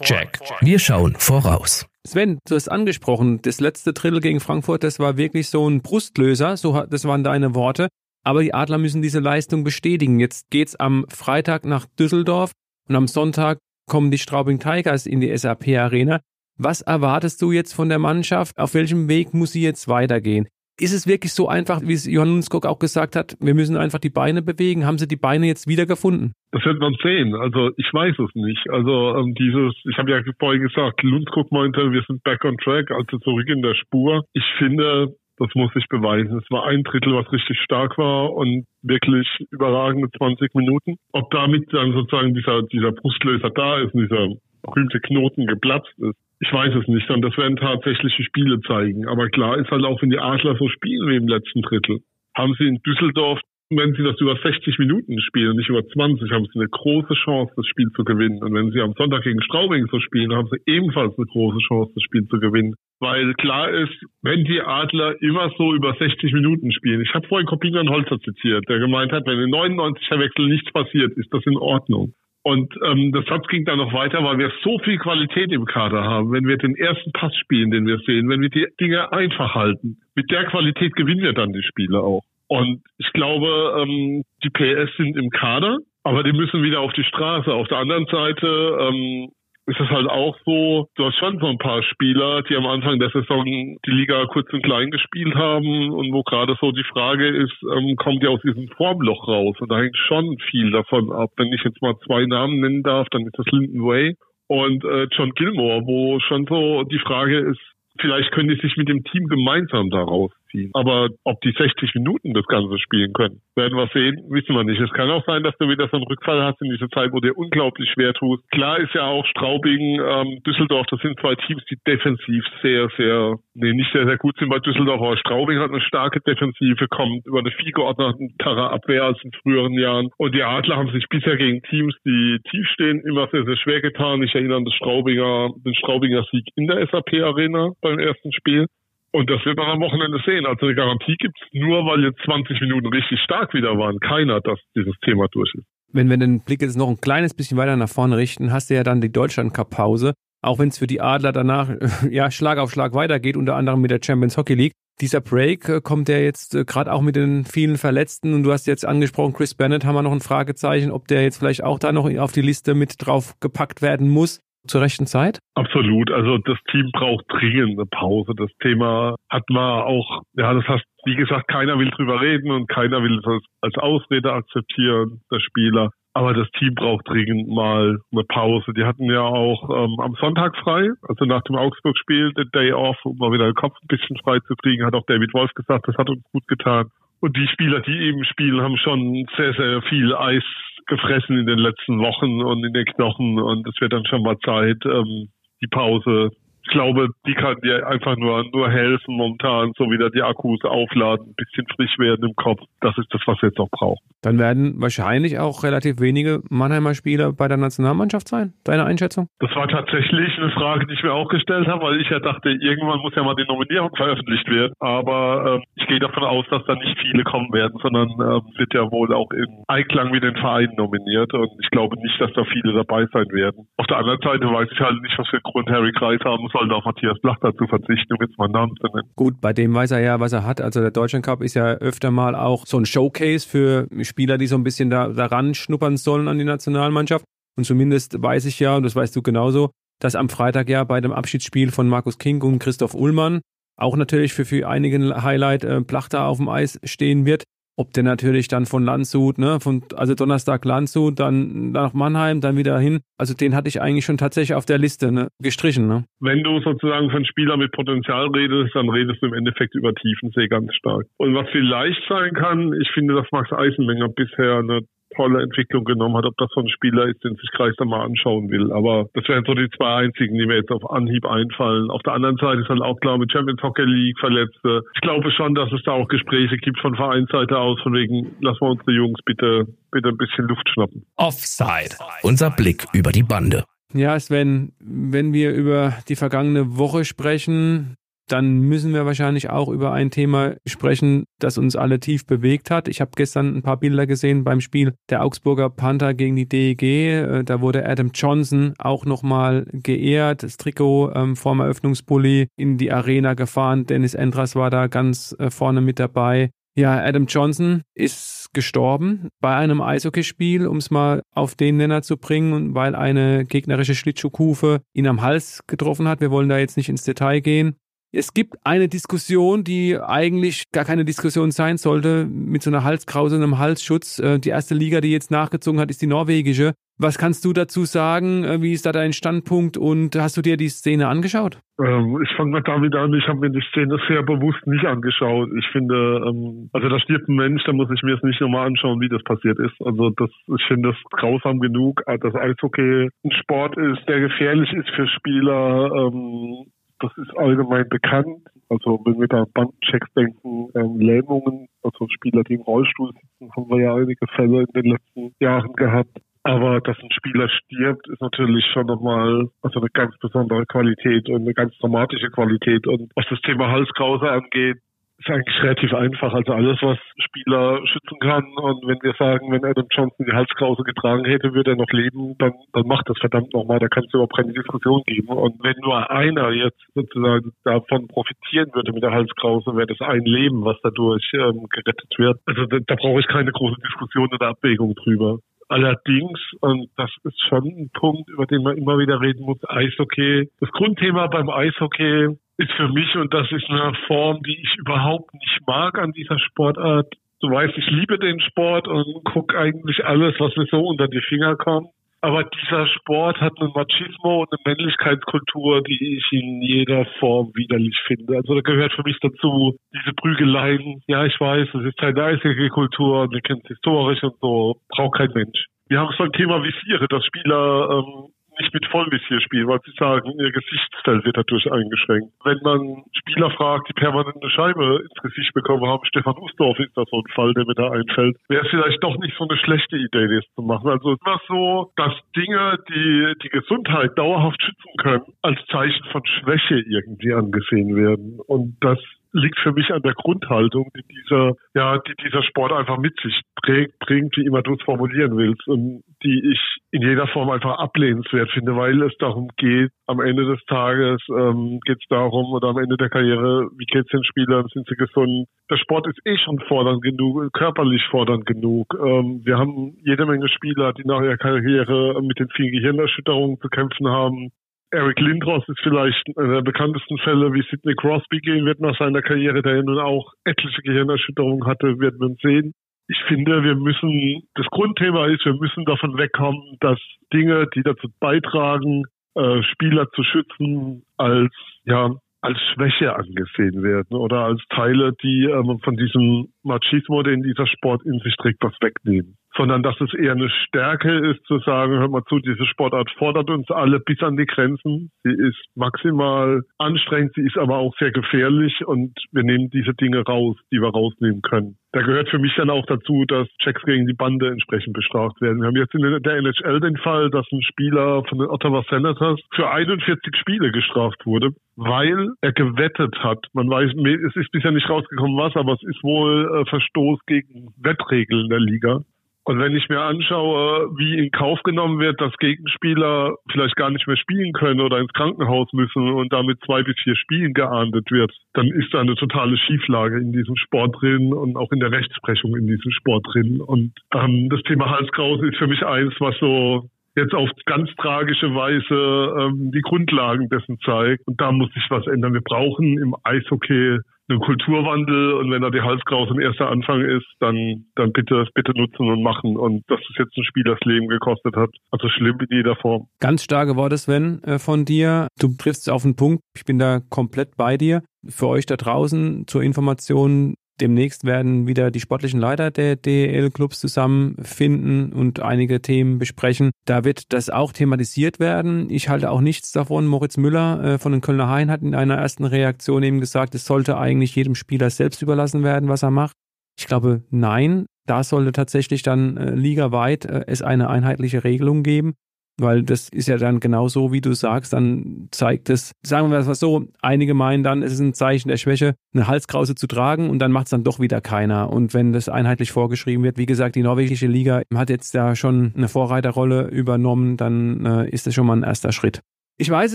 Check. 0.00 0.38
Wir 0.60 0.78
schauen 0.78 1.16
voraus. 1.18 1.86
Sven, 2.06 2.38
du 2.46 2.54
hast 2.54 2.68
angesprochen, 2.68 3.40
das 3.42 3.58
letzte 3.58 3.92
Drittel 3.92 4.20
gegen 4.20 4.40
Frankfurt, 4.40 4.84
das 4.84 4.98
war 4.98 5.16
wirklich 5.16 5.48
so 5.48 5.68
ein 5.68 5.82
Brustlöser, 5.82 6.56
so, 6.56 6.82
das 6.82 7.04
waren 7.04 7.24
deine 7.24 7.54
Worte. 7.54 7.88
Aber 8.22 8.42
die 8.42 8.52
Adler 8.52 8.78
müssen 8.78 9.02
diese 9.02 9.20
Leistung 9.20 9.64
bestätigen. 9.64 10.20
Jetzt 10.20 10.50
geht's 10.50 10.76
am 10.76 11.06
Freitag 11.08 11.64
nach 11.64 11.86
Düsseldorf 11.98 12.52
und 12.88 12.96
am 12.96 13.08
Sonntag 13.08 13.58
kommen 13.88 14.10
die 14.10 14.18
Straubing 14.18 14.58
Tigers 14.58 15.06
in 15.06 15.20
die 15.20 15.36
SAP 15.36 15.68
Arena. 15.68 16.20
Was 16.58 16.82
erwartest 16.82 17.40
du 17.40 17.52
jetzt 17.52 17.72
von 17.72 17.88
der 17.88 17.98
Mannschaft? 17.98 18.58
Auf 18.58 18.74
welchem 18.74 19.08
Weg 19.08 19.32
muss 19.32 19.52
sie 19.52 19.62
jetzt 19.62 19.88
weitergehen? 19.88 20.48
Ist 20.78 20.92
es 20.92 21.06
wirklich 21.06 21.32
so 21.32 21.48
einfach, 21.48 21.80
wie 21.80 21.94
es 21.94 22.06
Johann 22.06 22.28
Lundskog 22.28 22.66
auch 22.66 22.78
gesagt 22.78 23.16
hat, 23.16 23.34
wir 23.40 23.54
müssen 23.54 23.78
einfach 23.78 23.98
die 23.98 24.10
Beine 24.10 24.42
bewegen? 24.42 24.84
Haben 24.84 24.98
sie 24.98 25.08
die 25.08 25.16
Beine 25.16 25.46
jetzt 25.46 25.66
wieder 25.66 25.86
gefunden? 25.86 26.32
Das 26.52 26.64
wird 26.66 26.78
man 26.80 26.94
sehen. 27.02 27.34
Also 27.34 27.70
ich 27.78 27.88
weiß 27.92 28.14
es 28.18 28.34
nicht. 28.34 28.68
Also 28.68 29.16
ähm, 29.16 29.34
dieses, 29.34 29.72
ich 29.88 29.96
habe 29.96 30.10
ja 30.10 30.20
vorhin 30.38 30.62
gesagt, 30.62 31.02
Lundskog 31.02 31.50
meinte, 31.50 31.92
wir 31.92 32.02
sind 32.06 32.22
back 32.24 32.44
on 32.44 32.58
track, 32.58 32.90
also 32.90 33.18
zurück 33.18 33.48
in 33.48 33.62
der 33.62 33.74
Spur. 33.74 34.24
Ich 34.34 34.44
finde, 34.58 35.14
das 35.38 35.48
muss 35.54 35.72
sich 35.72 35.86
beweisen. 35.88 36.38
Es 36.38 36.50
war 36.50 36.66
ein 36.66 36.82
Drittel, 36.82 37.14
was 37.14 37.30
richtig 37.32 37.58
stark 37.60 37.96
war 37.96 38.34
und 38.34 38.66
wirklich 38.82 39.28
überragende 39.50 40.10
20 40.10 40.54
Minuten. 40.54 40.96
Ob 41.12 41.30
damit 41.30 41.72
dann 41.72 41.92
sozusagen 41.92 42.34
dieser, 42.34 42.62
dieser 42.64 42.92
Brustlöser 42.92 43.48
da 43.50 43.78
ist 43.78 43.94
dieser 43.94 44.28
berühmte 44.66 45.00
Knoten 45.00 45.46
geplatzt 45.46 45.94
ist, 45.98 46.16
ich 46.40 46.52
weiß 46.52 46.74
es 46.74 46.86
nicht, 46.86 47.08
und 47.08 47.22
das 47.22 47.36
werden 47.38 47.56
tatsächliche 47.56 48.22
Spiele 48.22 48.60
zeigen. 48.60 49.08
Aber 49.08 49.28
klar 49.30 49.56
ist 49.56 49.70
halt 49.70 49.84
auch, 49.84 50.02
wenn 50.02 50.10
die 50.10 50.18
Adler 50.18 50.54
so 50.56 50.68
spielen 50.68 51.08
wie 51.08 51.16
im 51.16 51.28
letzten 51.28 51.62
Drittel, 51.62 52.00
haben 52.34 52.54
sie 52.58 52.66
in 52.66 52.82
Düsseldorf 52.82 53.40
wenn 53.70 53.94
sie 53.94 54.02
das 54.04 54.20
über 54.20 54.36
60 54.36 54.78
Minuten 54.78 55.20
spielen 55.20 55.50
und 55.50 55.56
nicht 55.56 55.68
über 55.68 55.84
20, 55.84 56.30
haben 56.30 56.46
sie 56.46 56.60
eine 56.60 56.68
große 56.68 57.14
Chance, 57.14 57.52
das 57.56 57.66
Spiel 57.66 57.90
zu 57.96 58.04
gewinnen. 58.04 58.42
Und 58.42 58.54
wenn 58.54 58.70
sie 58.70 58.80
am 58.80 58.94
Sonntag 58.96 59.24
gegen 59.24 59.42
Straubing 59.42 59.86
so 59.90 59.98
spielen, 59.98 60.32
haben 60.32 60.48
sie 60.50 60.60
ebenfalls 60.66 61.18
eine 61.18 61.26
große 61.26 61.58
Chance, 61.66 61.90
das 61.94 62.02
Spiel 62.04 62.26
zu 62.28 62.38
gewinnen. 62.38 62.74
Weil 63.00 63.34
klar 63.34 63.70
ist, 63.70 63.92
wenn 64.22 64.44
die 64.44 64.60
Adler 64.60 65.20
immer 65.20 65.50
so 65.58 65.74
über 65.74 65.94
60 65.98 66.32
Minuten 66.32 66.70
spielen, 66.70 67.00
ich 67.00 67.12
habe 67.12 67.26
vorhin 67.26 67.46
Kopinian 67.46 67.88
Holzer 67.88 68.20
zitiert, 68.20 68.68
der 68.68 68.78
gemeint 68.78 69.10
hat, 69.10 69.26
wenn 69.26 69.40
in 69.40 69.50
99er 69.50 70.20
Wechsel 70.20 70.46
nichts 70.46 70.70
passiert, 70.72 71.16
ist 71.16 71.32
das 71.34 71.44
in 71.44 71.56
Ordnung. 71.56 72.14
Und 72.46 72.72
ähm, 72.84 73.10
das 73.10 73.24
Satz 73.24 73.44
ging 73.48 73.64
dann 73.64 73.78
noch 73.78 73.92
weiter, 73.92 74.22
weil 74.22 74.38
wir 74.38 74.52
so 74.62 74.78
viel 74.78 74.98
Qualität 74.98 75.50
im 75.50 75.64
Kader 75.64 76.04
haben. 76.04 76.30
Wenn 76.30 76.46
wir 76.46 76.56
den 76.56 76.76
ersten 76.76 77.10
Pass 77.10 77.34
spielen, 77.34 77.72
den 77.72 77.86
wir 77.86 77.98
sehen, 78.06 78.28
wenn 78.28 78.40
wir 78.40 78.50
die 78.50 78.68
Dinge 78.80 79.10
einfach 79.12 79.56
halten, 79.56 79.96
mit 80.14 80.30
der 80.30 80.44
Qualität 80.44 80.94
gewinnen 80.94 81.22
wir 81.22 81.32
dann 81.32 81.52
die 81.52 81.64
Spiele 81.64 81.98
auch. 81.98 82.22
Und 82.46 82.84
ich 82.98 83.12
glaube, 83.14 83.82
ähm, 83.82 84.22
die 84.44 84.50
PS 84.50 84.96
sind 84.96 85.16
im 85.16 85.30
Kader, 85.30 85.78
aber 86.04 86.22
die 86.22 86.32
müssen 86.32 86.62
wieder 86.62 86.82
auf 86.82 86.92
die 86.92 87.02
Straße. 87.02 87.52
Auf 87.52 87.66
der 87.66 87.78
anderen 87.78 88.06
Seite 88.06 88.46
ähm, 88.78 89.32
ist 89.66 89.80
es 89.80 89.88
halt 89.88 90.08
auch 90.08 90.36
so, 90.44 90.88
du 90.94 91.04
hast 91.04 91.18
schon 91.18 91.38
so 91.40 91.46
ein 91.46 91.58
paar 91.58 91.82
Spieler, 91.82 92.42
die 92.42 92.56
am 92.56 92.66
Anfang 92.66 93.00
der 93.00 93.10
Saison 93.10 93.44
die 93.44 93.90
Liga 93.90 94.24
kurz 94.26 94.52
und 94.52 94.62
klein 94.62 94.90
gespielt 94.90 95.34
haben 95.34 95.90
und 95.90 96.12
wo 96.12 96.22
gerade 96.22 96.56
so 96.60 96.70
die 96.70 96.84
Frage 96.84 97.26
ist, 97.28 97.56
ähm, 97.74 97.96
kommt 97.96 98.22
ihr 98.22 98.30
aus 98.30 98.40
diesem 98.42 98.68
Formloch 98.76 99.26
raus? 99.26 99.56
Und 99.58 99.70
da 99.70 99.78
hängt 99.78 99.96
schon 99.96 100.38
viel 100.50 100.70
davon 100.70 101.10
ab. 101.10 101.30
Wenn 101.36 101.52
ich 101.52 101.62
jetzt 101.64 101.82
mal 101.82 101.94
zwei 102.06 102.26
Namen 102.26 102.60
nennen 102.60 102.82
darf, 102.84 103.08
dann 103.10 103.22
ist 103.22 103.36
das 103.36 103.46
Linden 103.46 103.84
Way 103.84 104.14
und 104.48 104.84
äh, 104.84 105.08
John 105.10 105.32
Gilmore, 105.32 105.82
wo 105.84 106.20
schon 106.20 106.46
so 106.46 106.84
die 106.84 107.00
Frage 107.00 107.38
ist, 107.38 107.60
vielleicht 107.98 108.30
können 108.32 108.48
die 108.48 108.60
sich 108.60 108.76
mit 108.76 108.88
dem 108.88 109.02
Team 109.02 109.26
gemeinsam 109.26 109.90
daraus 109.90 110.30
ziehen. 110.50 110.70
Aber 110.74 111.08
ob 111.24 111.40
die 111.40 111.52
60 111.52 111.94
Minuten 111.94 112.34
das 112.34 112.46
Ganze 112.46 112.78
spielen 112.78 113.12
können, 113.12 113.40
werden 113.54 113.76
wir 113.76 113.88
sehen, 113.92 114.16
wissen 114.28 114.54
wir 114.54 114.64
nicht. 114.64 114.80
Es 114.80 114.92
kann 114.92 115.10
auch 115.10 115.24
sein, 115.26 115.42
dass 115.42 115.56
du 115.58 115.68
wieder 115.68 115.88
so 115.88 115.96
einen 115.96 116.06
Rückfall 116.06 116.42
hast 116.42 116.60
in 116.60 116.70
dieser 116.70 116.88
Zeit, 116.90 117.12
wo 117.12 117.20
dir 117.20 117.36
unglaublich 117.36 117.90
schwer 117.90 118.12
tust. 118.14 118.42
Klar 118.50 118.78
ist 118.78 118.94
ja 118.94 119.06
auch 119.06 119.24
Straubing, 119.26 120.00
ähm, 120.00 120.42
Düsseldorf, 120.46 120.86
das 120.90 121.00
sind 121.00 121.18
zwei 121.20 121.34
Teams, 121.34 121.64
die 121.70 121.78
defensiv 121.86 122.44
sehr, 122.62 122.88
sehr, 122.96 123.36
nee, 123.54 123.72
nicht 123.72 123.92
sehr, 123.92 124.06
sehr 124.06 124.18
gut 124.18 124.36
sind 124.38 124.48
bei 124.48 124.58
Düsseldorf, 124.58 125.00
aber 125.00 125.16
Straubing 125.16 125.58
hat 125.58 125.70
eine 125.70 125.80
starke 125.80 126.20
Defensive, 126.20 126.86
kommt 126.88 127.26
über 127.26 127.40
eine 127.40 127.50
viel 127.50 127.72
geordnetere 127.72 128.70
Abwehr 128.70 129.04
als 129.04 129.18
in 129.22 129.32
früheren 129.42 129.72
Jahren. 129.72 130.08
Und 130.18 130.34
die 130.34 130.42
Adler 130.42 130.76
haben 130.76 130.90
sich 130.92 131.08
bisher 131.08 131.36
gegen 131.36 131.62
Teams, 131.62 131.94
die 132.04 132.38
tief 132.50 132.66
stehen, 132.68 133.02
immer 133.06 133.28
sehr, 133.28 133.44
sehr 133.44 133.56
schwer 133.56 133.80
getan. 133.80 134.22
Ich 134.22 134.34
erinnere 134.34 134.58
an 134.58 134.64
das 134.64 134.74
Straubinger, 134.74 135.50
den 135.64 135.74
Straubinger 135.74 136.24
Sieg 136.30 136.44
in 136.56 136.66
der 136.66 136.86
SAP 136.86 137.14
Arena 137.22 137.70
beim 137.80 137.98
ersten 137.98 138.32
Spiel. 138.32 138.66
Und 139.12 139.30
das 139.30 139.44
wird 139.44 139.56
man 139.56 139.68
am 139.68 139.80
Wochenende 139.80 140.20
sehen. 140.26 140.46
Also 140.46 140.66
eine 140.66 140.74
Garantie 140.74 141.16
gibt 141.16 141.36
es 141.40 141.48
nur, 141.52 141.86
weil 141.86 142.04
jetzt 142.04 142.20
20 142.24 142.60
Minuten 142.60 142.88
richtig 142.88 143.20
stark 143.20 143.54
wieder 143.54 143.78
waren. 143.78 143.98
Keiner, 144.00 144.40
dass 144.40 144.58
dieses 144.74 144.94
Thema 145.04 145.26
durch 145.30 145.50
ist. 145.54 145.64
Wenn 145.92 146.10
wir 146.10 146.16
den 146.16 146.40
Blick 146.44 146.60
jetzt 146.60 146.76
noch 146.76 146.88
ein 146.88 147.00
kleines 147.00 147.32
bisschen 147.32 147.56
weiter 147.56 147.76
nach 147.76 147.88
vorne 147.88 148.16
richten, 148.16 148.52
hast 148.52 148.68
du 148.68 148.74
ja 148.74 148.82
dann 148.82 149.00
die 149.00 149.12
Deutschland-Cup-Pause. 149.12 150.14
Auch 150.42 150.58
wenn 150.58 150.68
es 150.68 150.78
für 150.78 150.86
die 150.86 151.00
Adler 151.00 151.32
danach 151.32 151.70
ja 152.10 152.30
Schlag 152.30 152.58
auf 152.58 152.70
Schlag 152.70 152.94
weitergeht, 152.94 153.36
unter 153.36 153.56
anderem 153.56 153.80
mit 153.80 153.90
der 153.90 154.00
Champions 154.04 154.36
Hockey 154.36 154.54
League. 154.54 154.72
Dieser 155.00 155.20
Break 155.20 155.68
äh, 155.68 155.80
kommt 155.80 156.08
ja 156.08 156.18
jetzt 156.18 156.54
äh, 156.54 156.64
gerade 156.64 156.92
auch 156.92 157.02
mit 157.02 157.16
den 157.16 157.44
vielen 157.44 157.76
Verletzten 157.76 158.34
und 158.34 158.42
du 158.42 158.52
hast 158.52 158.66
jetzt 158.66 158.86
angesprochen, 158.86 159.34
Chris 159.34 159.54
Bennett 159.54 159.84
haben 159.84 159.94
wir 159.94 160.02
noch 160.02 160.12
ein 160.12 160.20
Fragezeichen, 160.20 160.90
ob 160.90 161.06
der 161.06 161.22
jetzt 161.22 161.38
vielleicht 161.38 161.62
auch 161.62 161.78
da 161.78 161.92
noch 161.92 162.10
auf 162.18 162.32
die 162.32 162.40
Liste 162.40 162.74
mit 162.74 162.94
drauf 162.98 163.34
gepackt 163.40 163.82
werden 163.82 164.08
muss 164.08 164.40
zur 164.66 164.82
rechten 164.82 165.06
Zeit? 165.06 165.38
Absolut. 165.54 166.10
Also 166.10 166.38
das 166.38 166.58
Team 166.70 166.90
braucht 166.92 167.24
dringend 167.28 167.78
eine 167.78 167.86
Pause. 167.86 168.32
Das 168.36 168.50
Thema 168.60 169.16
hat 169.30 169.44
man 169.50 169.82
auch, 169.82 170.22
ja, 170.34 170.52
das 170.54 170.66
heißt, 170.66 170.84
wie 171.04 171.16
gesagt, 171.16 171.48
keiner 171.48 171.78
will 171.78 171.90
drüber 171.90 172.20
reden 172.20 172.50
und 172.50 172.68
keiner 172.68 173.02
will 173.02 173.18
es 173.18 173.42
als 173.60 173.76
Ausrede 173.78 174.32
akzeptieren, 174.32 175.20
der 175.30 175.40
Spieler. 175.40 175.90
Aber 176.14 176.32
das 176.32 176.48
Team 176.58 176.74
braucht 176.74 177.06
dringend 177.06 177.46
mal 177.48 177.98
eine 178.10 178.24
Pause. 178.24 178.72
Die 178.74 178.84
hatten 178.84 179.04
ja 179.10 179.20
auch 179.20 179.68
ähm, 179.68 180.00
am 180.00 180.14
Sonntag 180.18 180.56
frei, 180.56 180.88
also 181.06 181.26
nach 181.26 181.42
dem 181.42 181.56
Augsburg-Spiel, 181.56 182.32
den 182.32 182.48
Day 182.54 182.72
off, 182.72 182.96
um 183.04 183.18
mal 183.18 183.32
wieder 183.32 183.44
den 183.44 183.54
Kopf 183.54 183.76
ein 183.82 183.86
bisschen 183.86 184.16
frei 184.24 184.38
zu 184.40 184.54
kriegen, 184.56 184.86
hat 184.86 184.94
auch 184.94 185.04
David 185.06 185.34
Wolf 185.34 185.52
gesagt, 185.54 185.86
das 185.86 185.96
hat 185.96 186.08
uns 186.08 186.22
gut 186.32 186.48
getan. 186.48 186.86
Und 187.20 187.36
die 187.36 187.46
Spieler, 187.48 187.80
die 187.80 187.98
eben 187.98 188.24
spielen, 188.24 188.62
haben 188.62 188.78
schon 188.78 189.26
sehr, 189.36 189.52
sehr 189.54 189.82
viel 189.82 190.14
Eis 190.14 190.44
gefressen 190.86 191.38
in 191.38 191.46
den 191.46 191.58
letzten 191.58 191.98
Wochen 191.98 192.42
und 192.42 192.64
in 192.64 192.72
den 192.72 192.84
Knochen 192.84 193.38
und 193.38 193.66
es 193.66 193.80
wird 193.80 193.92
dann 193.92 194.06
schon 194.06 194.22
mal 194.22 194.38
Zeit, 194.38 194.78
ähm, 194.84 195.28
die 195.60 195.68
Pause 195.68 196.30
ich 196.66 196.72
glaube, 196.72 197.08
die 197.26 197.34
kann 197.34 197.56
dir 197.62 197.86
einfach 197.86 198.16
nur, 198.16 198.44
nur 198.52 198.68
helfen 198.68 199.14
momentan, 199.14 199.72
so 199.76 199.88
wieder 199.90 200.10
die 200.10 200.22
Akkus 200.22 200.64
aufladen, 200.64 201.28
ein 201.28 201.34
bisschen 201.36 201.64
frisch 201.74 201.96
werden 201.98 202.28
im 202.28 202.34
Kopf. 202.34 202.60
Das 202.80 202.96
ist 202.98 203.06
das, 203.12 203.22
was 203.26 203.40
wir 203.40 203.50
jetzt 203.50 203.60
auch 203.60 203.70
brauchen. 203.70 204.02
Dann 204.22 204.38
werden 204.38 204.74
wahrscheinlich 204.80 205.38
auch 205.38 205.62
relativ 205.62 206.00
wenige 206.00 206.42
Mannheimer 206.50 206.94
Spieler 206.94 207.32
bei 207.32 207.46
der 207.46 207.56
Nationalmannschaft 207.56 208.28
sein, 208.28 208.52
deine 208.64 208.84
Einschätzung? 208.84 209.28
Das 209.38 209.54
war 209.54 209.68
tatsächlich 209.68 210.36
eine 210.38 210.50
Frage, 210.50 210.86
die 210.86 210.94
ich 210.94 211.02
mir 211.02 211.12
auch 211.12 211.28
gestellt 211.28 211.68
habe, 211.68 211.84
weil 211.84 212.00
ich 212.00 212.10
ja 212.10 212.18
dachte, 212.18 212.50
irgendwann 212.50 212.98
muss 212.98 213.14
ja 213.14 213.22
mal 213.22 213.36
die 213.36 213.46
Nominierung 213.46 213.94
veröffentlicht 213.94 214.48
werden. 214.50 214.72
Aber 214.80 215.60
äh, 215.62 215.80
ich 215.80 215.86
gehe 215.86 216.00
davon 216.00 216.24
aus, 216.24 216.46
dass 216.50 216.64
da 216.66 216.74
nicht 216.74 216.98
viele 216.98 217.22
kommen 217.22 217.52
werden, 217.52 217.78
sondern 217.80 218.10
äh, 218.10 218.58
wird 218.58 218.74
ja 218.74 218.90
wohl 218.90 219.14
auch 219.14 219.30
in 219.30 219.62
Einklang 219.68 220.10
mit 220.10 220.24
den 220.24 220.36
Vereinen 220.36 220.74
nominiert. 220.74 221.32
Und 221.32 221.50
ich 221.62 221.70
glaube 221.70 221.96
nicht, 222.02 222.20
dass 222.20 222.32
da 222.32 222.44
viele 222.44 222.72
dabei 222.72 223.06
sein 223.12 223.30
werden. 223.30 223.68
Auf 223.76 223.86
der 223.86 223.98
anderen 223.98 224.20
Seite 224.20 224.50
weiß 224.50 224.68
ich 224.72 224.80
halt 224.80 225.00
nicht, 225.02 225.16
was 225.16 225.28
für 225.28 225.36
einen 225.36 225.42
Grund 225.44 225.70
Harry 225.70 225.92
Kreis 225.92 226.20
haben 226.24 226.42
muss 226.42 226.55
sollte 226.56 226.74
auf 226.74 226.84
Matthias 226.84 227.18
Blach 227.20 227.36
dazu 227.40 227.66
verzichten, 227.66 228.14
um 228.14 228.18
jetzt 228.20 228.38
mal 228.38 228.44
einen 228.44 228.54
Namen 228.54 228.74
zu 228.80 228.86
nennen. 228.86 229.08
Gut, 229.16 229.40
bei 229.40 229.52
dem 229.52 229.74
weiß 229.74 229.90
er 229.90 230.00
ja, 230.00 230.20
was 230.20 230.32
er 230.32 230.44
hat. 230.44 230.60
Also 230.60 230.80
der 230.80 230.90
Deutschland 230.90 231.24
Cup 231.24 231.42
ist 231.42 231.54
ja 231.54 231.74
öfter 231.74 232.10
mal 232.10 232.34
auch 232.34 232.66
so 232.66 232.78
ein 232.78 232.86
Showcase 232.86 233.46
für 233.46 233.88
Spieler, 234.02 234.38
die 234.38 234.46
so 234.46 234.56
ein 234.56 234.64
bisschen 234.64 234.90
da, 234.90 235.08
daran 235.08 235.54
schnuppern 235.54 235.96
sollen 235.96 236.28
an 236.28 236.38
die 236.38 236.44
Nationalmannschaft. 236.44 237.24
Und 237.56 237.64
zumindest 237.64 238.22
weiß 238.22 238.44
ich 238.46 238.60
ja, 238.60 238.76
und 238.76 238.82
das 238.82 238.96
weißt 238.96 239.14
du 239.16 239.22
genauso, 239.22 239.70
dass 240.00 240.14
am 240.14 240.28
Freitag 240.28 240.68
ja 240.68 240.84
bei 240.84 241.00
dem 241.00 241.12
Abschiedsspiel 241.12 241.70
von 241.70 241.88
Markus 241.88 242.18
King 242.18 242.42
und 242.42 242.58
Christoph 242.58 242.94
Ullmann 242.94 243.40
auch 243.78 243.96
natürlich 243.96 244.32
für, 244.32 244.44
für 244.44 244.68
einigen 244.68 245.22
Highlight 245.22 245.64
äh, 245.64 245.80
Blach 245.80 246.08
da 246.08 246.26
auf 246.26 246.38
dem 246.38 246.48
Eis 246.48 246.78
stehen 246.84 247.26
wird. 247.26 247.44
Ob 247.78 247.92
der 247.92 248.04
natürlich 248.04 248.48
dann 248.48 248.64
von 248.64 248.84
Landshut, 248.84 249.38
ne, 249.38 249.60
von, 249.60 249.82
also 249.94 250.14
Donnerstag 250.14 250.64
Landshut, 250.64 251.20
dann 251.20 251.72
nach 251.72 251.92
Mannheim, 251.92 252.40
dann 252.40 252.56
wieder 252.56 252.78
hin. 252.78 253.00
Also 253.18 253.34
den 253.34 253.54
hatte 253.54 253.68
ich 253.68 253.82
eigentlich 253.82 254.04
schon 254.04 254.16
tatsächlich 254.16 254.54
auf 254.54 254.64
der 254.64 254.78
Liste, 254.78 255.12
ne, 255.12 255.28
gestrichen, 255.42 255.86
ne. 255.86 256.04
Wenn 256.20 256.42
du 256.42 256.60
sozusagen 256.60 257.10
von 257.10 257.24
Spieler 257.26 257.56
mit 257.56 257.72
Potenzial 257.72 258.28
redest, 258.28 258.74
dann 258.74 258.88
redest 258.88 259.22
du 259.22 259.26
im 259.26 259.34
Endeffekt 259.34 259.74
über 259.74 259.94
Tiefensee 259.94 260.48
ganz 260.48 260.74
stark. 260.74 261.06
Und 261.18 261.34
was 261.34 261.48
vielleicht 261.50 262.00
sein 262.08 262.32
kann, 262.32 262.72
ich 262.80 262.90
finde, 262.92 263.14
dass 263.14 263.26
Max 263.30 263.52
Eisenmenger 263.52 264.08
bisher 264.08 264.58
eine 264.58 264.80
tolle 265.14 265.42
Entwicklung 265.42 265.84
genommen 265.84 266.16
hat, 266.16 266.24
ob 266.24 266.36
das 266.38 266.50
so 266.54 266.60
ein 266.60 266.68
Spieler 266.68 267.06
ist, 267.06 267.22
den 267.22 267.34
sich 267.36 267.50
Kreis 267.52 267.74
dann 267.76 267.88
mal 267.88 268.04
anschauen 268.04 268.50
will. 268.50 268.72
Aber 268.72 269.06
das 269.14 269.28
wären 269.28 269.44
so 269.46 269.54
die 269.54 269.68
zwei 269.76 270.06
einzigen, 270.06 270.34
die 270.38 270.46
mir 270.46 270.56
jetzt 270.56 270.70
auf 270.70 270.88
Anhieb 270.90 271.24
einfallen. 271.26 271.90
Auf 271.90 272.02
der 272.02 272.14
anderen 272.14 272.36
Seite 272.36 272.60
ist 272.60 272.70
dann 272.70 272.82
auch 272.82 272.98
klar 273.00 273.18
mit 273.18 273.30
Champions 273.30 273.62
Hockey 273.62 273.84
League 273.84 274.18
Verletzte. 274.18 274.82
Ich 274.94 275.00
glaube 275.00 275.30
schon, 275.32 275.54
dass 275.54 275.70
es 275.72 275.82
da 275.84 275.92
auch 275.92 276.08
Gespräche 276.08 276.56
gibt 276.56 276.80
von 276.80 276.94
Vereinsseite 276.94 277.58
aus, 277.58 277.80
von 277.82 277.94
wegen, 277.94 278.36
lassen 278.40 278.60
wir 278.60 278.70
unsere 278.70 278.92
Jungs 278.92 279.20
bitte, 279.24 279.66
bitte 279.92 280.08
ein 280.08 280.16
bisschen 280.16 280.48
Luft 280.48 280.68
schnappen. 280.68 281.04
Offside. 281.16 281.96
Unser 282.22 282.50
Blick 282.50 282.84
über 282.92 283.12
die 283.12 283.22
Bande. 283.22 283.64
Ja, 283.92 284.18
Sven, 284.18 284.72
wenn 284.80 285.32
wir 285.32 285.52
über 285.52 285.94
die 286.08 286.16
vergangene 286.16 286.76
Woche 286.76 287.04
sprechen, 287.04 287.96
dann 288.28 288.60
müssen 288.60 288.92
wir 288.92 289.06
wahrscheinlich 289.06 289.50
auch 289.50 289.68
über 289.68 289.92
ein 289.92 290.10
Thema 290.10 290.54
sprechen, 290.66 291.24
das 291.38 291.58
uns 291.58 291.76
alle 291.76 292.00
tief 292.00 292.26
bewegt 292.26 292.70
hat. 292.70 292.88
Ich 292.88 293.00
habe 293.00 293.12
gestern 293.14 293.56
ein 293.56 293.62
paar 293.62 293.78
Bilder 293.78 294.06
gesehen 294.06 294.44
beim 294.44 294.60
Spiel 294.60 294.94
der 295.10 295.24
Augsburger 295.24 295.70
Panther 295.70 296.14
gegen 296.14 296.36
die 296.36 296.48
DEG. 296.48 296.82
Äh, 296.82 297.44
da 297.44 297.60
wurde 297.60 297.86
Adam 297.88 298.10
Johnson 298.12 298.74
auch 298.78 299.04
nochmal 299.04 299.66
geehrt. 299.72 300.42
Das 300.42 300.56
Trikot 300.56 301.12
ähm, 301.14 301.36
vorm 301.36 301.60
Eröffnungspulli 301.60 302.48
in 302.56 302.78
die 302.78 302.92
Arena 302.92 303.34
gefahren. 303.34 303.86
Dennis 303.86 304.14
Endras 304.14 304.56
war 304.56 304.70
da 304.70 304.88
ganz 304.88 305.34
äh, 305.38 305.50
vorne 305.50 305.80
mit 305.80 305.98
dabei. 305.98 306.50
Ja, 306.78 307.02
Adam 307.02 307.24
Johnson 307.24 307.82
ist 307.94 308.50
gestorben 308.52 309.28
bei 309.40 309.56
einem 309.56 309.80
Eishockeyspiel, 309.80 310.66
um 310.66 310.76
es 310.76 310.90
mal 310.90 311.22
auf 311.34 311.54
den 311.54 311.78
Nenner 311.78 312.02
zu 312.02 312.18
bringen, 312.18 312.74
weil 312.74 312.94
eine 312.94 313.46
gegnerische 313.46 313.94
Schlittschuhkufe 313.94 314.82
ihn 314.92 315.06
am 315.06 315.22
Hals 315.22 315.62
getroffen 315.66 316.06
hat. 316.06 316.20
Wir 316.20 316.30
wollen 316.30 316.50
da 316.50 316.58
jetzt 316.58 316.76
nicht 316.76 316.90
ins 316.90 317.02
Detail 317.02 317.40
gehen. 317.40 317.76
Es 318.18 318.32
gibt 318.32 318.54
eine 318.64 318.88
Diskussion, 318.88 319.62
die 319.62 319.98
eigentlich 319.98 320.72
gar 320.72 320.86
keine 320.86 321.04
Diskussion 321.04 321.50
sein 321.50 321.76
sollte, 321.76 322.24
mit 322.24 322.62
so 322.62 322.70
einer 322.70 322.82
Halskrause 322.82 323.36
und 323.36 323.42
einem 323.42 323.58
Halsschutz. 323.58 324.18
Äh, 324.18 324.38
die 324.38 324.48
erste 324.48 324.74
Liga, 324.74 325.02
die 325.02 325.12
jetzt 325.12 325.30
nachgezogen 325.30 325.78
hat, 325.78 325.90
ist 325.90 326.00
die 326.00 326.06
norwegische. 326.06 326.72
Was 326.98 327.18
kannst 327.18 327.44
du 327.44 327.52
dazu 327.52 327.84
sagen? 327.84 328.42
Äh, 328.42 328.62
wie 328.62 328.72
ist 328.72 328.86
da 328.86 328.92
dein 328.92 329.12
Standpunkt 329.12 329.76
und 329.76 330.16
hast 330.16 330.38
du 330.38 330.40
dir 330.40 330.56
die 330.56 330.70
Szene 330.70 331.08
angeschaut? 331.08 331.58
Ähm, 331.78 332.18
ich 332.24 332.34
fange 332.38 332.52
mal 332.52 332.62
damit 332.62 332.94
an, 332.94 333.12
ich 333.12 333.28
habe 333.28 333.40
mir 333.40 333.50
die 333.50 333.62
Szene 333.68 333.98
sehr 334.08 334.22
bewusst 334.22 334.66
nicht 334.66 334.86
angeschaut. 334.86 335.50
Ich 335.58 335.66
finde, 335.72 336.22
ähm, 336.26 336.70
also 336.72 336.88
da 336.88 336.98
stirbt 336.98 337.28
ein 337.28 337.36
Mensch, 337.36 337.64
da 337.64 337.74
muss 337.74 337.90
ich 337.94 338.02
mir 338.02 338.14
jetzt 338.14 338.24
nicht 338.24 338.40
nochmal 338.40 338.66
anschauen, 338.66 338.98
wie 338.98 339.10
das 339.10 339.22
passiert 339.24 339.58
ist. 339.58 339.74
Also 339.84 340.08
das, 340.16 340.30
ich 340.56 340.64
finde 340.68 340.92
das 340.92 341.20
grausam 341.20 341.60
genug, 341.60 342.00
dass 342.06 342.34
Eishockey 342.34 343.10
ein 343.24 343.32
Sport 343.42 343.76
ist, 343.76 344.08
der 344.08 344.20
gefährlich 344.20 344.72
ist 344.72 344.88
für 344.96 345.06
Spieler. 345.06 345.90
Ähm, 345.92 346.64
das 347.00 347.10
ist 347.18 347.36
allgemein 347.36 347.88
bekannt. 347.88 348.42
Also 348.68 349.00
wenn 349.04 349.20
wir 349.20 349.28
da 349.28 349.42
an 349.42 349.52
Bandenchecks 349.54 350.12
denken, 350.14 350.68
ähm, 350.74 350.98
Lähmungen, 350.98 351.68
also 351.82 352.06
Spieler, 352.08 352.42
die 352.42 352.54
im 352.54 352.62
Rollstuhl 352.62 353.12
sitzen, 353.12 353.50
haben 353.54 353.70
wir 353.70 353.80
ja 353.80 353.94
einige 353.94 354.26
Fälle 354.34 354.62
in 354.62 354.72
den 354.82 354.92
letzten 354.92 355.34
Jahren 355.40 355.72
gehabt. 355.74 356.18
Aber 356.42 356.80
dass 356.80 356.96
ein 357.02 357.10
Spieler 357.10 357.48
stirbt, 357.48 358.08
ist 358.08 358.20
natürlich 358.20 358.64
schon 358.72 358.86
nochmal 358.86 359.48
also 359.62 359.80
eine 359.80 359.90
ganz 359.90 360.16
besondere 360.18 360.64
Qualität 360.66 361.28
und 361.28 361.42
eine 361.42 361.54
ganz 361.54 361.76
dramatische 361.78 362.30
Qualität. 362.30 362.86
Und 362.86 363.10
was 363.16 363.26
das 363.28 363.40
Thema 363.40 363.70
Halskrause 363.70 364.30
angeht, 364.30 364.78
ist 365.18 365.30
eigentlich 365.30 365.62
relativ 365.62 365.94
einfach. 365.94 366.32
Also 366.34 366.52
alles, 366.52 366.78
was 366.82 366.98
Spieler 367.18 367.80
schützen 367.86 368.18
kann. 368.20 368.44
Und 368.56 368.86
wenn 368.86 368.98
wir 369.02 369.14
sagen, 369.18 369.50
wenn 369.50 369.64
Adam 369.64 369.86
Johnson 369.90 370.26
die 370.26 370.32
Halskrause 370.32 370.82
getragen 370.82 371.24
hätte, 371.24 371.54
würde 371.54 371.72
er 371.72 371.76
noch 371.76 371.90
leben, 371.90 372.36
dann, 372.38 372.52
dann 372.72 372.86
macht 372.86 373.08
das 373.08 373.18
verdammt 373.18 373.52
nochmal. 373.54 373.78
Da 373.78 373.88
kann 373.88 374.04
es 374.04 374.12
überhaupt 374.12 374.36
keine 374.36 374.52
Diskussion 374.52 375.02
geben. 375.06 375.28
Und 375.28 375.62
wenn 375.62 375.76
nur 375.80 376.10
einer 376.10 376.50
jetzt 376.50 376.80
sozusagen 376.94 377.52
davon 377.64 378.08
profitieren 378.08 378.70
würde 378.74 378.92
mit 378.92 379.02
der 379.02 379.12
Halskrause, 379.12 379.74
wäre 379.74 379.86
das 379.86 380.00
ein 380.00 380.24
Leben, 380.24 380.64
was 380.64 380.76
dadurch 380.82 381.28
ähm, 381.34 381.66
gerettet 381.70 382.12
wird. 382.18 382.38
Also 382.46 382.66
da, 382.66 382.78
da 382.86 382.94
brauche 382.94 383.20
ich 383.20 383.26
keine 383.26 383.52
große 383.52 383.80
Diskussion 383.80 384.28
oder 384.32 384.48
Abwägung 384.48 384.94
drüber. 384.94 385.38
Allerdings, 385.68 386.40
und 386.60 386.88
das 386.96 387.10
ist 387.24 387.40
schon 387.48 387.64
ein 387.66 387.90
Punkt, 387.92 388.28
über 388.30 388.46
den 388.46 388.62
man 388.62 388.76
immer 388.76 388.98
wieder 388.98 389.20
reden 389.20 389.44
muss, 389.44 389.58
Eishockey. 389.68 390.48
Das 390.60 390.70
Grundthema 390.70 391.26
beim 391.26 391.50
Eishockey 391.50 392.36
ist 392.58 392.72
für 392.72 392.88
mich, 392.88 393.14
und 393.16 393.34
das 393.34 393.50
ist 393.50 393.68
eine 393.68 393.92
Form, 394.06 394.42
die 394.42 394.58
ich 394.62 394.76
überhaupt 394.78 395.34
nicht 395.34 395.60
mag 395.66 395.98
an 395.98 396.12
dieser 396.12 396.38
Sportart. 396.38 397.12
Du 397.40 397.50
weißt, 397.50 397.76
ich 397.76 397.90
liebe 397.90 398.18
den 398.18 398.40
Sport 398.40 398.88
und 398.88 399.24
gucke 399.24 399.58
eigentlich 399.58 400.04
alles, 400.04 400.34
was 400.38 400.56
mir 400.56 400.66
so 400.70 400.80
unter 400.80 401.08
die 401.08 401.20
Finger 401.20 401.56
kommt. 401.56 401.88
Aber 402.26 402.42
dieser 402.42 402.88
Sport 402.88 403.40
hat 403.40 403.52
einen 403.60 403.70
Machismo 403.72 404.42
und 404.42 404.48
eine 404.50 404.74
Männlichkeitskultur, 404.74 405.80
die 405.84 406.16
ich 406.16 406.32
in 406.32 406.60
jeder 406.60 407.04
Form 407.20 407.52
widerlich 407.54 407.96
finde. 408.04 408.38
Also 408.38 408.52
da 408.52 408.62
gehört 408.62 408.92
für 408.94 409.04
mich 409.04 409.16
dazu 409.20 409.76
diese 409.94 410.12
Prügeleien. 410.12 411.04
Ja, 411.06 411.24
ich 411.24 411.38
weiß, 411.38 411.68
es 411.72 411.84
ist 411.84 411.96
keine 411.98 412.20
eisige 412.24 412.68
Kultur 412.70 413.22
und 413.22 413.32
wir 413.32 413.40
kennen 413.42 413.60
es 413.62 413.68
historisch 413.68 414.24
und 414.24 414.34
so. 414.40 414.74
Braucht 414.88 415.18
kein 415.18 415.30
Mensch. 415.34 415.66
Wir 415.88 416.00
haben 416.00 416.12
so 416.18 416.24
ein 416.24 416.32
Thema 416.32 416.64
wie 416.64 416.72
Viere, 416.72 417.06
dass 417.06 417.24
Spieler 417.26 417.90
ähm, 417.92 418.32
nicht 418.60 418.72
mit 418.74 418.86
Vollvisier 418.86 419.40
spielen, 419.40 419.68
weil 419.68 419.80
sie 419.84 419.92
sagen, 419.98 420.32
ihr 420.38 420.52
Gesichtsfeld 420.52 421.24
wird 421.24 421.36
dadurch 421.36 421.70
eingeschränkt. 421.70 422.32
Wenn 422.44 422.58
man 422.62 423.04
Spieler 423.12 423.50
fragt, 423.50 423.88
die 423.88 423.92
permanent 423.92 424.36
eine 424.40 424.50
Scheibe 424.50 425.02
ins 425.02 425.22
Gesicht 425.22 425.52
bekommen 425.54 425.86
haben, 425.86 426.04
Stefan 426.06 426.38
Usdorf 426.38 426.78
ist 426.78 426.96
da 426.96 427.04
so 427.10 427.18
ein 427.18 427.32
Fall, 427.34 427.54
der 427.54 427.66
mir 427.66 427.74
da 427.74 427.90
einfällt, 427.90 428.36
wäre 428.48 428.64
es 428.64 428.70
vielleicht 428.70 429.02
doch 429.02 429.16
nicht 429.18 429.36
so 429.36 429.46
eine 429.48 429.58
schlechte 429.58 429.96
Idee, 429.96 430.28
das 430.28 430.44
zu 430.54 430.62
machen. 430.62 430.88
Also 430.88 431.12
immer 431.12 431.40
so, 431.48 431.92
dass 431.96 432.14
Dinge, 432.36 432.78
die 432.88 433.34
die 433.42 433.48
Gesundheit 433.48 434.16
dauerhaft 434.16 434.62
schützen 434.62 434.96
können, 434.98 435.24
als 435.42 435.58
Zeichen 435.66 436.04
von 436.12 436.22
Schwäche 436.24 436.80
irgendwie 436.80 437.32
angesehen 437.32 437.96
werden. 437.96 438.38
Und 438.46 438.76
das 438.80 438.98
liegt 439.36 439.58
für 439.60 439.72
mich 439.72 439.90
an 439.92 440.02
der 440.02 440.14
Grundhaltung, 440.14 440.90
die 440.96 441.02
dieser, 441.02 441.52
ja, 441.74 441.98
die 441.98 442.14
dieser 442.24 442.42
Sport 442.42 442.72
einfach 442.72 442.98
mit 442.98 443.18
sich 443.20 443.40
trägt, 443.62 443.98
bringt, 443.98 444.36
wie 444.36 444.46
immer 444.46 444.62
du 444.62 444.74
es 444.74 444.82
formulieren 444.82 445.36
willst, 445.36 445.66
und 445.68 446.02
die 446.22 446.52
ich 446.52 446.60
in 446.90 447.02
jeder 447.02 447.26
Form 447.28 447.50
einfach 447.50 447.78
ablehnenswert 447.78 448.50
finde, 448.52 448.76
weil 448.76 449.02
es 449.02 449.16
darum 449.18 449.48
geht, 449.56 449.90
am 450.06 450.20
Ende 450.20 450.46
des 450.46 450.64
Tages 450.66 451.20
ähm, 451.28 451.80
geht 451.84 451.98
es 452.00 452.08
darum, 452.08 452.52
oder 452.52 452.68
am 452.68 452.78
Ende 452.78 452.96
der 452.96 453.10
Karriere, 453.10 453.68
wie 453.76 453.84
geht 453.84 454.04
es 454.06 454.10
den 454.10 454.24
Spielern, 454.24 454.66
sind 454.72 454.86
sie 454.88 454.96
gesund? 454.96 455.46
Der 455.70 455.76
Sport 455.76 456.06
ist 456.06 456.20
eh 456.24 456.36
schon 456.38 456.60
fordernd 456.68 457.02
genug, 457.02 457.52
körperlich 457.52 458.04
fordernd 458.10 458.46
genug. 458.46 458.94
Ähm, 458.94 459.42
wir 459.44 459.58
haben 459.58 459.96
jede 460.04 460.26
Menge 460.26 460.48
Spieler, 460.48 460.92
die 460.92 461.04
nach 461.04 461.20
ihrer 461.20 461.36
Karriere 461.36 462.22
mit 462.22 462.38
den 462.38 462.48
vielen 462.54 462.72
Gehirnerschütterungen 462.72 463.58
zu 463.60 463.68
kämpfen 463.68 464.08
haben. 464.08 464.52
Eric 464.92 465.18
Lindros 465.20 465.64
ist 465.68 465.80
vielleicht 465.82 466.22
einer 466.36 466.54
der 466.54 466.62
bekanntesten 466.62 467.18
Fälle, 467.18 467.52
wie 467.52 467.62
Sidney 467.70 467.94
Crosby 467.94 468.38
gehen 468.38 468.64
wird 468.66 468.80
nach 468.80 468.96
seiner 468.98 469.20
Karriere, 469.20 469.62
der 469.62 469.82
nun 469.82 469.98
auch 469.98 470.32
etliche 470.44 470.82
Gehirnerschütterungen 470.82 471.66
hatte, 471.66 471.98
wird 471.98 472.18
man 472.18 472.36
sehen. 472.40 472.72
Ich 473.08 473.18
finde, 473.28 473.62
wir 473.62 473.74
müssen, 473.76 474.42
das 474.54 474.66
Grundthema 474.66 475.26
ist, 475.26 475.44
wir 475.44 475.54
müssen 475.54 475.84
davon 475.84 476.16
wegkommen, 476.18 476.76
dass 476.80 476.98
Dinge, 477.32 477.66
die 477.74 477.82
dazu 477.82 478.08
beitragen, 478.20 479.04
äh, 479.34 479.62
Spieler 479.72 480.08
zu 480.10 480.22
schützen, 480.22 481.02
als, 481.16 481.52
ja, 481.84 482.10
als 482.40 482.58
Schwäche 482.74 483.14
angesehen 483.14 483.82
werden 483.82 484.16
oder 484.16 484.44
als 484.44 484.62
Teile, 484.70 485.12
die 485.22 485.46
äh, 485.46 485.78
von 485.82 485.96
diesem 485.96 486.48
Machismo, 486.62 487.22
den 487.22 487.42
dieser 487.42 487.66
Sport 487.66 488.04
in 488.04 488.18
sich 488.20 488.36
trägt, 488.36 488.62
was 488.62 488.74
wegnehmen 488.80 489.36
sondern 489.56 489.82
dass 489.82 490.00
es 490.00 490.12
eher 490.14 490.32
eine 490.32 490.50
Stärke 490.50 491.30
ist, 491.30 491.44
zu 491.46 491.58
sagen, 491.60 491.98
hör 491.98 492.08
mal 492.08 492.24
zu, 492.28 492.38
diese 492.38 492.66
Sportart 492.66 493.10
fordert 493.18 493.50
uns 493.50 493.70
alle 493.70 494.00
bis 494.00 494.20
an 494.22 494.36
die 494.36 494.46
Grenzen. 494.46 495.10
Sie 495.24 495.32
ist 495.32 495.62
maximal 495.74 496.62
anstrengend, 496.78 497.32
sie 497.34 497.42
ist 497.42 497.56
aber 497.58 497.78
auch 497.78 497.94
sehr 497.98 498.12
gefährlich 498.12 498.86
und 498.86 499.12
wir 499.32 499.42
nehmen 499.42 499.70
diese 499.70 499.94
Dinge 499.94 500.22
raus, 500.22 500.56
die 500.72 500.80
wir 500.80 500.90
rausnehmen 500.90 501.42
können. 501.42 501.76
Da 501.92 502.02
gehört 502.02 502.28
für 502.28 502.38
mich 502.38 502.54
dann 502.56 502.68
auch 502.68 502.84
dazu, 502.84 503.24
dass 503.26 503.48
Checks 503.62 503.82
gegen 503.84 504.06
die 504.06 504.12
Bande 504.12 504.48
entsprechend 504.48 504.92
bestraft 504.92 505.40
werden. 505.40 505.62
Wir 505.62 505.68
haben 505.68 505.76
jetzt 505.76 505.94
in 505.94 506.02
der 506.02 506.36
NHL 506.36 506.80
den 506.80 506.98
Fall, 506.98 507.30
dass 507.30 507.46
ein 507.50 507.62
Spieler 507.62 508.22
von 508.28 508.38
den 508.38 508.48
Ottawa 508.48 508.84
Senators 508.90 509.40
für 509.54 509.70
41 509.70 510.36
Spiele 510.36 510.72
gestraft 510.72 511.24
wurde, 511.24 511.52
weil 511.76 512.32
er 512.42 512.52
gewettet 512.52 513.16
hat. 513.20 513.46
Man 513.54 513.70
weiß, 513.70 513.92
es 514.28 514.36
ist 514.36 514.52
bisher 514.52 514.72
nicht 514.72 514.90
rausgekommen 514.90 515.38
was, 515.38 515.56
aber 515.56 515.72
es 515.72 515.82
ist 515.84 516.02
wohl 516.02 516.60
äh, 516.60 516.68
Verstoß 516.68 517.20
gegen 517.26 517.72
Wettregeln 517.78 518.50
der 518.50 518.60
Liga. 518.60 519.00
Und 519.46 519.60
wenn 519.60 519.76
ich 519.76 519.88
mir 519.88 520.00
anschaue, 520.00 520.90
wie 520.98 521.18
in 521.18 521.30
Kauf 521.30 521.62
genommen 521.62 522.00
wird, 522.00 522.20
dass 522.20 522.36
Gegenspieler 522.38 523.36
vielleicht 523.48 523.76
gar 523.76 523.90
nicht 523.90 524.04
mehr 524.08 524.16
spielen 524.16 524.52
können 524.52 524.80
oder 524.80 524.98
ins 524.98 525.12
Krankenhaus 525.12 525.72
müssen 525.72 526.10
und 526.10 526.32
damit 526.32 526.58
zwei 526.66 526.82
bis 526.82 526.96
vier 527.04 527.14
Spielen 527.14 527.54
geahndet 527.54 528.10
wird, 528.10 528.32
dann 528.54 528.66
ist 528.66 528.92
da 528.92 529.00
eine 529.00 529.14
totale 529.14 529.56
Schieflage 529.56 530.18
in 530.18 530.32
diesem 530.32 530.56
Sport 530.56 530.96
drin 531.00 531.32
und 531.32 531.56
auch 531.56 531.70
in 531.70 531.78
der 531.78 531.92
Rechtsprechung 531.92 532.56
in 532.56 532.66
diesem 532.66 532.90
Sport 532.90 533.24
drin. 533.32 533.60
Und 533.60 533.92
ähm, 534.14 534.48
das 534.48 534.62
Thema 534.62 534.90
Halskraus 534.90 535.40
ist 535.44 535.58
für 535.58 535.68
mich 535.68 535.86
eins, 535.86 536.12
was 536.18 536.36
so 536.40 536.90
jetzt 537.14 537.32
auf 537.32 537.48
ganz 537.66 537.88
tragische 537.98 538.52
Weise 538.52 539.46
ähm, 539.46 539.70
die 539.70 539.80
Grundlagen 539.82 540.48
dessen 540.48 540.80
zeigt. 540.84 541.24
Und 541.24 541.40
da 541.40 541.52
muss 541.52 541.72
sich 541.72 541.86
was 541.88 542.04
ändern. 542.08 542.34
Wir 542.34 542.42
brauchen 542.42 542.98
im 542.98 543.14
Eishockey 543.22 543.98
einen 544.28 544.40
Kulturwandel 544.40 545.34
und 545.34 545.50
wenn 545.50 545.62
da 545.62 545.70
die 545.70 545.80
Halskraus 545.80 546.30
ein 546.30 546.40
erster 546.40 546.68
Anfang 546.68 547.02
ist, 547.02 547.26
dann, 547.40 547.86
dann 547.94 548.12
bitte, 548.12 548.46
bitte 548.54 548.72
nutzen 548.76 549.08
und 549.08 549.22
machen 549.22 549.56
und 549.56 549.82
dass 549.88 550.00
es 550.10 550.16
jetzt 550.18 550.36
ein 550.36 550.44
Spiel 550.44 550.64
das 550.64 550.80
Leben 550.84 551.08
gekostet 551.08 551.54
hat. 551.56 551.70
Also 551.90 552.08
schlimm 552.08 552.38
in 552.40 552.56
jeder 552.56 552.76
Form. 552.76 553.06
Ganz 553.20 553.44
starke 553.44 553.76
Worte, 553.76 553.98
Sven, 553.98 554.42
äh, 554.42 554.58
von 554.58 554.84
dir. 554.84 555.28
Du 555.38 555.48
triffst 555.56 555.88
auf 555.90 556.02
den 556.02 556.16
Punkt. 556.16 556.42
Ich 556.56 556.64
bin 556.64 556.78
da 556.78 557.00
komplett 557.08 557.56
bei 557.56 557.76
dir. 557.76 558.02
Für 558.28 558.48
euch 558.48 558.66
da 558.66 558.76
draußen 558.76 559.46
zur 559.46 559.62
Information, 559.62 560.54
Demnächst 560.80 561.24
werden 561.24 561.66
wieder 561.66 561.90
die 561.90 562.00
sportlichen 562.00 562.38
Leiter 562.38 562.70
der 562.70 562.96
DEL-Clubs 562.96 563.80
zusammenfinden 563.80 565.12
und 565.12 565.40
einige 565.40 565.80
Themen 565.80 566.18
besprechen. 566.18 566.70
Da 566.84 567.04
wird 567.04 567.32
das 567.32 567.48
auch 567.48 567.72
thematisiert 567.72 568.38
werden. 568.38 568.90
Ich 568.90 569.08
halte 569.08 569.30
auch 569.30 569.40
nichts 569.40 569.72
davon. 569.72 570.06
Moritz 570.06 570.36
Müller 570.36 570.84
äh, 570.84 570.98
von 570.98 571.12
den 571.12 571.22
Kölner 571.22 571.48
Hain 571.48 571.70
hat 571.70 571.82
in 571.82 571.94
einer 571.94 572.16
ersten 572.16 572.44
Reaktion 572.44 573.02
eben 573.02 573.20
gesagt, 573.20 573.54
es 573.54 573.64
sollte 573.64 573.96
eigentlich 573.96 574.34
jedem 574.36 574.54
Spieler 574.54 574.90
selbst 574.90 575.22
überlassen 575.22 575.62
werden, 575.62 575.88
was 575.88 576.02
er 576.02 576.10
macht. 576.10 576.36
Ich 576.78 576.86
glaube, 576.86 577.22
nein. 577.30 577.86
Da 578.06 578.22
sollte 578.22 578.52
tatsächlich 578.52 579.02
dann 579.02 579.36
äh, 579.36 579.50
ligaweit 579.50 580.26
äh, 580.26 580.44
es 580.46 580.62
eine 580.62 580.88
einheitliche 580.88 581.42
Regelung 581.42 581.82
geben. 581.82 582.14
Weil 582.58 582.82
das 582.82 583.08
ist 583.10 583.28
ja 583.28 583.36
dann 583.36 583.60
genau 583.60 583.88
so, 583.88 584.12
wie 584.12 584.22
du 584.22 584.32
sagst, 584.32 584.72
dann 584.72 585.28
zeigt 585.30 585.68
es, 585.68 585.92
sagen 586.02 586.30
wir 586.30 586.38
es 586.38 586.58
so, 586.58 586.86
einige 587.02 587.34
meinen 587.34 587.62
dann, 587.62 587.82
es 587.82 587.92
ist 587.92 588.00
ein 588.00 588.14
Zeichen 588.14 588.48
der 588.48 588.56
Schwäche, 588.56 588.94
eine 589.12 589.26
Halskrause 589.26 589.74
zu 589.74 589.86
tragen 589.86 590.30
und 590.30 590.38
dann 590.38 590.52
macht 590.52 590.66
es 590.66 590.70
dann 590.70 590.84
doch 590.84 590.98
wieder 590.98 591.20
keiner. 591.20 591.70
Und 591.70 591.92
wenn 591.92 592.12
das 592.12 592.28
einheitlich 592.30 592.72
vorgeschrieben 592.72 593.24
wird, 593.24 593.36
wie 593.36 593.46
gesagt, 593.46 593.76
die 593.76 593.82
norwegische 593.82 594.26
Liga 594.26 594.62
hat 594.74 594.88
jetzt 594.88 595.12
ja 595.12 595.36
schon 595.36 595.72
eine 595.76 595.88
Vorreiterrolle 595.88 596.68
übernommen, 596.68 597.36
dann 597.36 597.84
äh, 597.84 598.08
ist 598.08 598.26
das 598.26 598.34
schon 598.34 598.46
mal 598.46 598.56
ein 598.56 598.62
erster 598.62 598.92
Schritt. 598.92 599.20
Ich 599.58 599.70
weiß, 599.70 599.94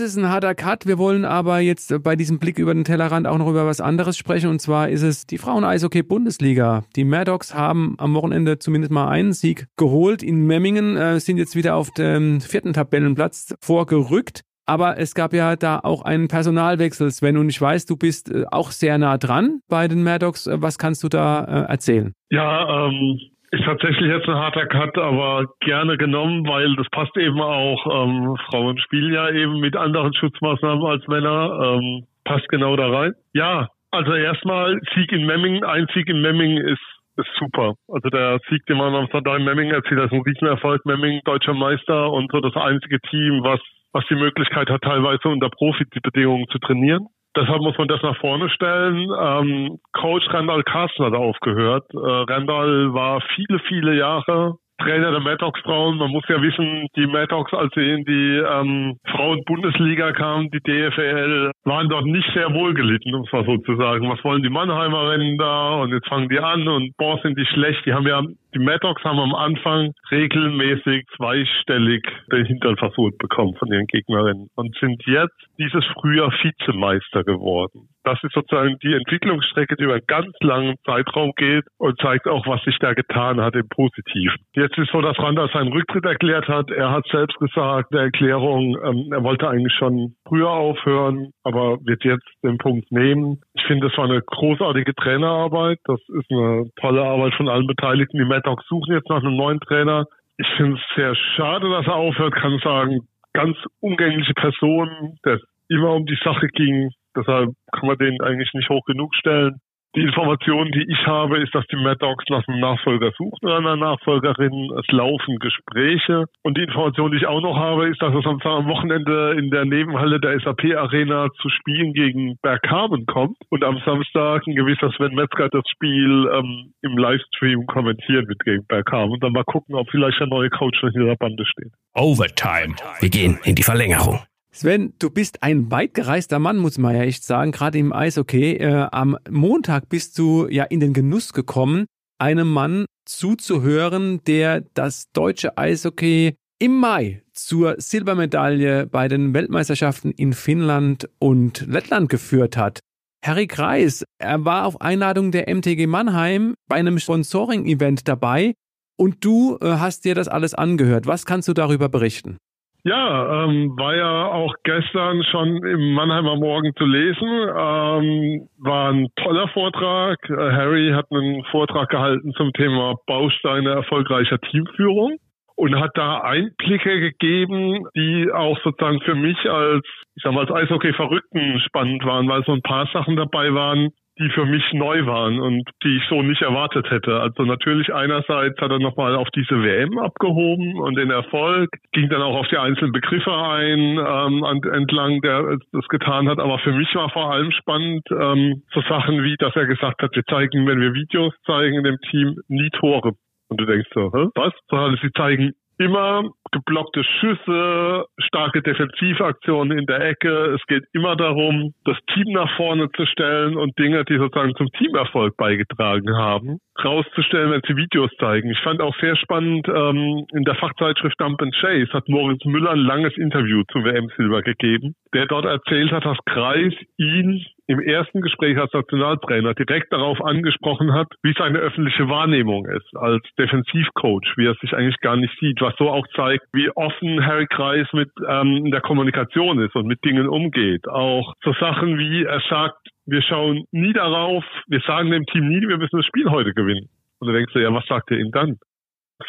es 0.00 0.10
ist 0.10 0.16
ein 0.16 0.28
harter 0.28 0.56
Cut. 0.56 0.86
Wir 0.86 0.98
wollen 0.98 1.24
aber 1.24 1.60
jetzt 1.60 1.94
bei 2.02 2.16
diesem 2.16 2.40
Blick 2.40 2.58
über 2.58 2.74
den 2.74 2.82
Tellerrand 2.82 3.28
auch 3.28 3.38
noch 3.38 3.48
über 3.48 3.64
was 3.64 3.80
anderes 3.80 4.16
sprechen. 4.16 4.50
Und 4.50 4.60
zwar 4.60 4.88
ist 4.88 5.02
es 5.02 5.24
die 5.24 5.38
Frauen-Eishockey-Bundesliga. 5.38 6.82
Die 6.96 7.04
Maddox 7.04 7.54
haben 7.54 7.94
am 7.98 8.12
Wochenende 8.14 8.58
zumindest 8.58 8.90
mal 8.90 9.08
einen 9.08 9.32
Sieg 9.32 9.68
geholt. 9.76 10.24
In 10.24 10.48
Memmingen 10.48 10.96
äh, 10.96 11.20
sind 11.20 11.36
jetzt 11.36 11.54
wieder 11.54 11.76
auf 11.76 11.92
dem 11.92 12.40
vierten 12.40 12.72
Tabellenplatz 12.72 13.54
vorgerückt. 13.60 14.40
Aber 14.66 14.98
es 14.98 15.14
gab 15.14 15.32
ja 15.32 15.54
da 15.54 15.78
auch 15.78 16.02
einen 16.02 16.26
Personalwechsel, 16.26 17.12
Sven. 17.12 17.36
Und 17.36 17.48
ich 17.48 17.60
weiß, 17.60 17.86
du 17.86 17.96
bist 17.96 18.32
äh, 18.32 18.44
auch 18.50 18.72
sehr 18.72 18.98
nah 18.98 19.16
dran 19.16 19.60
bei 19.68 19.86
den 19.86 20.02
Maddox. 20.02 20.48
Was 20.50 20.76
kannst 20.76 21.04
du 21.04 21.08
da 21.08 21.44
äh, 21.44 21.70
erzählen? 21.70 22.14
Ja, 22.30 22.88
ähm, 22.88 23.20
ist 23.52 23.64
tatsächlich 23.64 24.10
jetzt 24.10 24.28
ein 24.28 24.34
harter 24.34 24.66
Cut, 24.66 24.96
aber 24.96 25.46
gerne 25.60 25.98
genommen, 25.98 26.48
weil 26.48 26.74
das 26.76 26.88
passt 26.90 27.16
eben 27.18 27.40
auch. 27.40 27.86
Ähm, 28.04 28.36
Frauen 28.48 28.78
spielen 28.78 29.12
ja 29.12 29.28
eben 29.28 29.60
mit 29.60 29.76
anderen 29.76 30.14
Schutzmaßnahmen 30.14 30.84
als 30.84 31.06
Männer. 31.06 31.60
Ähm, 31.62 32.06
passt 32.24 32.48
genau 32.48 32.76
da 32.76 32.88
rein. 32.88 33.12
Ja, 33.34 33.68
also 33.90 34.14
erstmal 34.14 34.80
Sieg 34.94 35.12
in 35.12 35.26
Memmingen. 35.26 35.64
Ein 35.64 35.86
Sieg 35.92 36.08
in 36.08 36.22
Memmingen 36.22 36.66
ist 36.66 36.80
ist 37.16 37.28
super. 37.38 37.74
Also 37.88 38.08
der 38.08 38.40
Sieg, 38.48 38.64
den 38.64 38.78
man 38.78 38.94
am 38.94 39.06
Sonntag 39.12 39.38
in 39.38 39.44
Memmingen 39.44 39.74
erzielt, 39.74 40.00
ist 40.00 40.12
ein 40.12 40.22
Riesenerfolg. 40.22 40.86
Memmingen, 40.86 41.20
deutscher 41.24 41.52
Meister 41.52 42.10
und 42.10 42.32
so 42.32 42.40
das 42.40 42.56
einzige 42.56 43.00
Team, 43.00 43.42
was, 43.44 43.60
was 43.92 44.04
die 44.08 44.14
Möglichkeit 44.14 44.70
hat, 44.70 44.80
teilweise 44.80 45.28
unter 45.28 45.50
Profi-Bedingungen 45.50 46.48
zu 46.48 46.58
trainieren. 46.58 47.06
Deshalb 47.36 47.62
muss 47.62 47.78
man 47.78 47.88
das 47.88 48.02
nach 48.02 48.16
vorne 48.18 48.50
stellen. 48.50 49.08
Ähm, 49.18 49.78
Coach 49.92 50.26
Randall 50.28 50.62
Carsten 50.64 51.04
hat 51.04 51.14
aufgehört. 51.14 51.84
Äh, 51.94 51.98
Randall 51.98 52.92
war 52.92 53.22
viele, 53.34 53.58
viele 53.68 53.96
Jahre 53.96 54.56
Trainer 54.82 55.12
der 55.12 55.20
Maddox 55.20 55.60
Frauen. 55.60 55.96
Man 55.96 56.10
muss 56.10 56.24
ja 56.28 56.40
wissen, 56.42 56.88
die 56.96 57.06
Maddox, 57.06 57.52
als 57.52 57.72
sie 57.74 57.88
in 57.88 58.04
die 58.04 58.36
ähm, 58.38 58.98
Frauen-Bundesliga 59.06 60.12
kamen, 60.12 60.50
die 60.50 60.60
DFL, 60.60 61.52
waren 61.64 61.88
dort 61.88 62.06
nicht 62.06 62.28
sehr 62.34 62.52
wohlgelitten, 62.52 63.14
um 63.14 63.22
es 63.22 63.32
mal 63.32 63.44
so 63.44 63.58
zu 63.58 63.76
sagen. 63.76 64.08
Was 64.10 64.22
wollen 64.24 64.42
die 64.42 64.50
Mannheimerinnen 64.50 65.38
da? 65.38 65.82
Und 65.82 65.92
jetzt 65.92 66.08
fangen 66.08 66.28
die 66.28 66.40
an 66.40 66.66
und 66.68 66.96
boah, 66.96 67.18
sind 67.22 67.38
die 67.38 67.46
schlecht. 67.46 67.84
Die 67.86 67.92
haben 67.92 68.06
ja 68.06 68.22
die 68.54 68.58
Maddox 68.58 69.02
haben 69.04 69.18
am 69.18 69.34
Anfang 69.34 69.92
regelmäßig 70.10 71.06
zweistellig 71.16 72.02
den 72.30 72.44
Hintern 72.44 72.76
versucht 72.76 73.18
bekommen 73.18 73.54
von 73.56 73.72
ihren 73.72 73.86
Gegnerinnen 73.86 74.48
und 74.54 74.76
sind 74.78 75.02
jetzt 75.06 75.36
dieses 75.58 75.84
Frühjahr 75.94 76.32
Vizemeister 76.42 77.24
geworden. 77.24 77.88
Das 78.04 78.18
ist 78.24 78.32
sozusagen 78.34 78.76
die 78.82 78.94
Entwicklungsstrecke, 78.94 79.76
die 79.76 79.84
über 79.84 79.94
einen 79.94 80.06
ganz 80.06 80.34
langen 80.40 80.74
Zeitraum 80.84 81.32
geht 81.36 81.64
und 81.78 81.98
zeigt 82.00 82.26
auch, 82.26 82.46
was 82.46 82.62
sich 82.64 82.76
da 82.80 82.94
getan 82.94 83.40
hat 83.40 83.54
im 83.54 83.68
Positiven. 83.68 84.38
Jetzt 84.54 84.76
ist 84.76 84.90
so, 84.90 85.00
dass 85.00 85.18
Randa 85.18 85.48
seinen 85.52 85.72
Rücktritt 85.72 86.04
erklärt 86.04 86.48
hat. 86.48 86.70
Er 86.70 86.90
hat 86.90 87.06
selbst 87.12 87.38
gesagt, 87.38 87.94
der 87.94 88.02
Erklärung, 88.02 88.76
ähm, 88.84 89.12
er 89.12 89.22
wollte 89.22 89.48
eigentlich 89.48 89.74
schon 89.74 90.14
früher 90.26 90.50
aufhören, 90.50 91.30
aber 91.44 91.78
wird 91.84 92.02
jetzt 92.04 92.26
den 92.42 92.58
Punkt 92.58 92.90
nehmen. 92.90 93.40
Ich 93.54 93.62
finde, 93.64 93.86
es 93.86 93.96
war 93.96 94.04
eine 94.06 94.20
großartige 94.20 94.94
Trainerarbeit. 94.94 95.78
Das 95.84 96.00
ist 96.08 96.30
eine 96.30 96.70
tolle 96.80 97.02
Arbeit 97.02 97.34
von 97.34 97.48
allen 97.48 97.66
Beteiligten. 97.66 98.18
Die 98.18 98.24
Dogs 98.42 98.66
suchen 98.68 98.94
jetzt 98.94 99.08
nach 99.08 99.22
einem 99.22 99.36
neuen 99.36 99.60
Trainer. 99.60 100.06
Ich 100.36 100.48
finde 100.56 100.76
es 100.76 100.94
sehr 100.96 101.14
schade, 101.36 101.68
dass 101.70 101.86
er 101.86 101.96
aufhört, 101.96 102.34
kann 102.34 102.58
sagen, 102.62 103.00
ganz 103.32 103.56
umgängliche 103.80 104.34
Person, 104.34 105.18
der 105.24 105.38
immer 105.68 105.94
um 105.94 106.06
die 106.06 106.18
Sache 106.22 106.48
ging. 106.48 106.90
Deshalb 107.16 107.50
kann 107.72 107.86
man 107.86 107.98
den 107.98 108.20
eigentlich 108.22 108.52
nicht 108.54 108.68
hoch 108.68 108.84
genug 108.84 109.14
stellen. 109.14 109.60
Die 109.94 110.00
Information, 110.00 110.72
die 110.72 110.86
ich 110.90 111.06
habe, 111.06 111.38
ist, 111.42 111.54
dass 111.54 111.66
die 111.66 111.76
Mad 111.76 111.98
Dogs 111.98 112.24
nach 112.30 112.46
einem 112.48 112.60
Nachfolger 112.60 113.12
suchen 113.18 113.38
oder 113.42 113.58
einer 113.58 113.76
Nachfolgerin. 113.76 114.70
Es 114.80 114.90
laufen 114.90 115.36
Gespräche. 115.38 116.24
Und 116.42 116.56
die 116.56 116.62
Information, 116.62 117.10
die 117.10 117.18
ich 117.18 117.26
auch 117.26 117.42
noch 117.42 117.58
habe, 117.58 117.88
ist, 117.88 118.00
dass 118.00 118.14
es 118.14 118.24
am 118.24 118.40
Wochenende 118.68 119.36
in 119.38 119.50
der 119.50 119.66
Nebenhalle 119.66 120.18
der 120.18 120.40
SAP 120.40 120.64
Arena 120.76 121.28
zu 121.42 121.50
Spielen 121.50 121.92
gegen 121.92 122.38
Berghamen 122.40 123.04
kommt 123.04 123.36
und 123.50 123.64
am 123.64 123.82
Samstag 123.84 124.46
ein 124.46 124.54
gewisser 124.54 124.90
Sven 124.92 125.14
Metzger 125.14 125.50
das 125.50 125.64
Spiel 125.70 126.26
ähm, 126.32 126.72
im 126.80 126.96
Livestream 126.96 127.66
kommentieren 127.66 128.26
wird 128.28 128.38
gegen 128.44 128.64
Berghamen. 128.66 129.12
Und 129.12 129.22
dann 129.22 129.32
mal 129.32 129.44
gucken, 129.44 129.74
ob 129.74 129.90
vielleicht 129.90 130.22
ein 130.22 130.30
neuer 130.30 130.48
Coach 130.48 130.82
in 130.82 130.90
dieser 130.92 131.16
Bande 131.16 131.44
steht. 131.44 131.72
Overtime. 131.92 132.76
Wir 133.00 133.10
gehen 133.10 133.38
in 133.44 133.54
die 133.54 133.62
Verlängerung. 133.62 134.20
Sven, 134.54 134.92
du 134.98 135.08
bist 135.08 135.42
ein 135.42 135.70
weit 135.70 135.94
gereister 135.94 136.38
Mann, 136.38 136.58
muss 136.58 136.76
man 136.76 136.94
ja 136.94 137.02
echt 137.02 137.24
sagen, 137.24 137.52
gerade 137.52 137.78
im 137.78 137.92
Eishockey. 137.92 138.56
Äh, 138.56 138.88
am 138.92 139.16
Montag 139.30 139.88
bist 139.88 140.18
du 140.18 140.46
ja 140.46 140.64
in 140.64 140.78
den 140.78 140.92
Genuss 140.92 141.32
gekommen, 141.32 141.86
einem 142.18 142.52
Mann 142.52 142.84
zuzuhören, 143.06 144.22
der 144.24 144.60
das 144.74 145.10
deutsche 145.12 145.56
Eishockey 145.56 146.34
im 146.58 146.76
Mai 146.76 147.22
zur 147.32 147.76
Silbermedaille 147.78 148.86
bei 148.86 149.08
den 149.08 149.32
Weltmeisterschaften 149.32 150.12
in 150.12 150.34
Finnland 150.34 151.08
und 151.18 151.66
Lettland 151.66 152.10
geführt 152.10 152.58
hat. 152.58 152.80
Harry 153.24 153.46
Kreis, 153.46 154.04
er 154.18 154.44
war 154.44 154.66
auf 154.66 154.80
Einladung 154.82 155.32
der 155.32 155.52
MTG 155.52 155.86
Mannheim 155.86 156.54
bei 156.68 156.76
einem 156.76 156.98
Sponsoring-Event 156.98 158.06
dabei 158.06 158.52
und 158.98 159.24
du 159.24 159.56
äh, 159.62 159.76
hast 159.78 160.04
dir 160.04 160.14
das 160.14 160.28
alles 160.28 160.52
angehört. 160.52 161.06
Was 161.06 161.24
kannst 161.24 161.48
du 161.48 161.54
darüber 161.54 161.88
berichten? 161.88 162.36
Ja, 162.84 163.44
ähm, 163.44 163.76
war 163.78 163.94
ja 163.94 164.26
auch 164.26 164.54
gestern 164.64 165.22
schon 165.30 165.64
im 165.64 165.92
Mannheimer 165.92 166.34
Morgen 166.34 166.74
zu 166.74 166.84
lesen. 166.84 167.28
Ähm, 167.28 168.48
war 168.58 168.92
ein 168.92 169.06
toller 169.14 169.46
Vortrag. 169.48 170.18
Äh, 170.28 170.34
Harry 170.34 170.90
hat 170.92 171.06
einen 171.12 171.44
Vortrag 171.52 171.90
gehalten 171.90 172.32
zum 172.36 172.52
Thema 172.52 172.96
Bausteine 173.06 173.70
erfolgreicher 173.70 174.40
Teamführung 174.40 175.18
und 175.54 175.78
hat 175.78 175.92
da 175.94 176.22
Einblicke 176.22 176.98
gegeben, 176.98 177.86
die 177.94 178.32
auch 178.32 178.58
sozusagen 178.64 179.00
für 179.02 179.14
mich 179.14 179.38
als, 179.48 179.86
ich 180.16 180.22
sag 180.24 180.32
mal, 180.32 180.44
als 180.44 180.50
Eishockey-Verrückten 180.50 181.60
spannend 181.60 182.04
waren, 182.04 182.28
weil 182.28 182.42
so 182.44 182.52
ein 182.52 182.62
paar 182.62 182.88
Sachen 182.92 183.14
dabei 183.14 183.54
waren, 183.54 183.90
die 184.18 184.28
für 184.30 184.44
mich 184.44 184.62
neu 184.72 185.06
waren 185.06 185.40
und 185.40 185.68
die 185.82 185.96
ich 185.96 186.02
so 186.08 186.22
nicht 186.22 186.42
erwartet 186.42 186.90
hätte. 186.90 187.20
Also 187.20 187.44
natürlich 187.44 187.92
einerseits 187.94 188.60
hat 188.60 188.70
er 188.70 188.78
nochmal 188.78 189.16
auf 189.16 189.28
diese 189.30 189.62
WM 189.62 189.98
abgehoben 189.98 190.78
und 190.78 190.96
den 190.96 191.10
Erfolg, 191.10 191.70
ging 191.92 192.08
dann 192.10 192.22
auch 192.22 192.36
auf 192.36 192.48
die 192.48 192.58
einzelnen 192.58 192.92
Begriffe 192.92 193.32
ein, 193.32 193.98
ähm, 193.98 194.44
entlang 194.70 195.20
der 195.22 195.58
das 195.72 195.88
getan 195.88 196.28
hat. 196.28 196.38
Aber 196.38 196.58
für 196.58 196.72
mich 196.72 196.94
war 196.94 197.08
vor 197.10 197.32
allem 197.32 197.50
spannend 197.52 198.06
ähm, 198.10 198.62
so 198.74 198.82
Sachen 198.82 199.22
wie, 199.22 199.36
dass 199.36 199.56
er 199.56 199.66
gesagt 199.66 200.02
hat, 200.02 200.14
wir 200.14 200.24
zeigen, 200.24 200.66
wenn 200.66 200.80
wir 200.80 200.92
Videos 200.92 201.34
zeigen 201.46 201.76
in 201.76 201.84
dem 201.84 201.98
Team, 202.10 202.36
nie 202.48 202.70
Tore. 202.70 203.12
Und 203.48 203.60
du 203.60 203.66
denkst 203.66 203.88
so, 203.94 204.10
Hä, 204.12 204.28
was? 204.34 204.52
Sondern 204.68 204.98
sie 205.02 205.12
zeigen 205.12 205.52
immer 205.78 206.30
geblockte 206.52 207.02
Schüsse, 207.02 208.04
starke 208.18 208.62
Defensivaktionen 208.62 209.78
in 209.78 209.86
der 209.86 210.00
Ecke. 210.00 210.54
Es 210.54 210.60
geht 210.66 210.84
immer 210.92 211.16
darum, 211.16 211.72
das 211.84 211.96
Team 212.12 212.32
nach 212.32 212.54
vorne 212.56 212.90
zu 212.94 213.06
stellen 213.06 213.56
und 213.56 213.76
Dinge, 213.78 214.04
die 214.04 214.18
sozusagen 214.18 214.54
zum 214.56 214.70
Teamerfolg 214.72 215.36
beigetragen 215.36 216.14
haben, 216.14 216.58
rauszustellen, 216.84 217.50
wenn 217.50 217.62
sie 217.66 217.76
Videos 217.76 218.10
zeigen. 218.18 218.50
Ich 218.50 218.60
fand 218.60 218.80
auch 218.80 218.94
sehr 219.00 219.16
spannend, 219.16 219.66
ähm, 219.68 220.26
in 220.34 220.44
der 220.44 220.54
Fachzeitschrift 220.56 221.18
Dump 221.20 221.40
and 221.40 221.54
Chase 221.54 221.92
hat 221.92 222.08
Moritz 222.08 222.44
Müller 222.44 222.72
ein 222.72 222.80
langes 222.80 223.16
Interview 223.16 223.62
zu 223.72 223.82
WM 223.84 224.08
Silber 224.16 224.42
gegeben, 224.42 224.94
der 225.14 225.26
dort 225.26 225.46
erzählt 225.46 225.90
hat, 225.90 226.04
dass 226.04 226.18
Kreis 226.26 226.74
ihn 226.98 227.44
im 227.72 227.80
ersten 227.80 228.20
Gespräch 228.20 228.58
als 228.58 228.72
Nationaltrainer 228.72 229.54
direkt 229.54 229.92
darauf 229.92 230.22
angesprochen 230.22 230.92
hat, 230.92 231.08
wie 231.22 231.32
seine 231.36 231.58
öffentliche 231.58 232.06
Wahrnehmung 232.08 232.66
ist 232.66 232.94
als 232.96 233.22
Defensivcoach, 233.38 234.34
wie 234.36 234.46
er 234.46 234.54
sich 234.60 234.74
eigentlich 234.74 235.00
gar 235.00 235.16
nicht 235.16 235.32
sieht, 235.40 235.60
was 235.62 235.74
so 235.78 235.88
auch 235.88 236.06
zeigt, 236.14 236.44
wie 236.52 236.70
offen 236.76 237.24
Harry 237.24 237.46
Kreis 237.46 237.86
mit 237.92 238.10
ähm, 238.28 238.70
der 238.70 238.82
Kommunikation 238.82 239.58
ist 239.60 239.74
und 239.74 239.86
mit 239.86 240.04
Dingen 240.04 240.28
umgeht. 240.28 240.86
Auch 240.86 241.32
so 241.42 241.54
Sachen 241.54 241.98
wie 241.98 242.24
er 242.24 242.42
sagt, 242.50 242.76
wir 243.06 243.22
schauen 243.22 243.64
nie 243.72 243.94
darauf, 243.94 244.44
wir 244.68 244.80
sagen 244.80 245.10
dem 245.10 245.24
Team 245.26 245.48
nie, 245.48 245.66
wir 245.66 245.78
müssen 245.78 245.96
das 245.96 246.06
Spiel 246.06 246.28
heute 246.30 246.52
gewinnen. 246.52 246.88
Und 247.20 247.28
du 247.28 247.32
denkst 247.32 247.54
du, 247.54 247.60
ja, 247.60 247.72
was 247.72 247.86
sagt 247.86 248.10
er 248.10 248.18
ihnen 248.18 248.32
dann? 248.32 248.58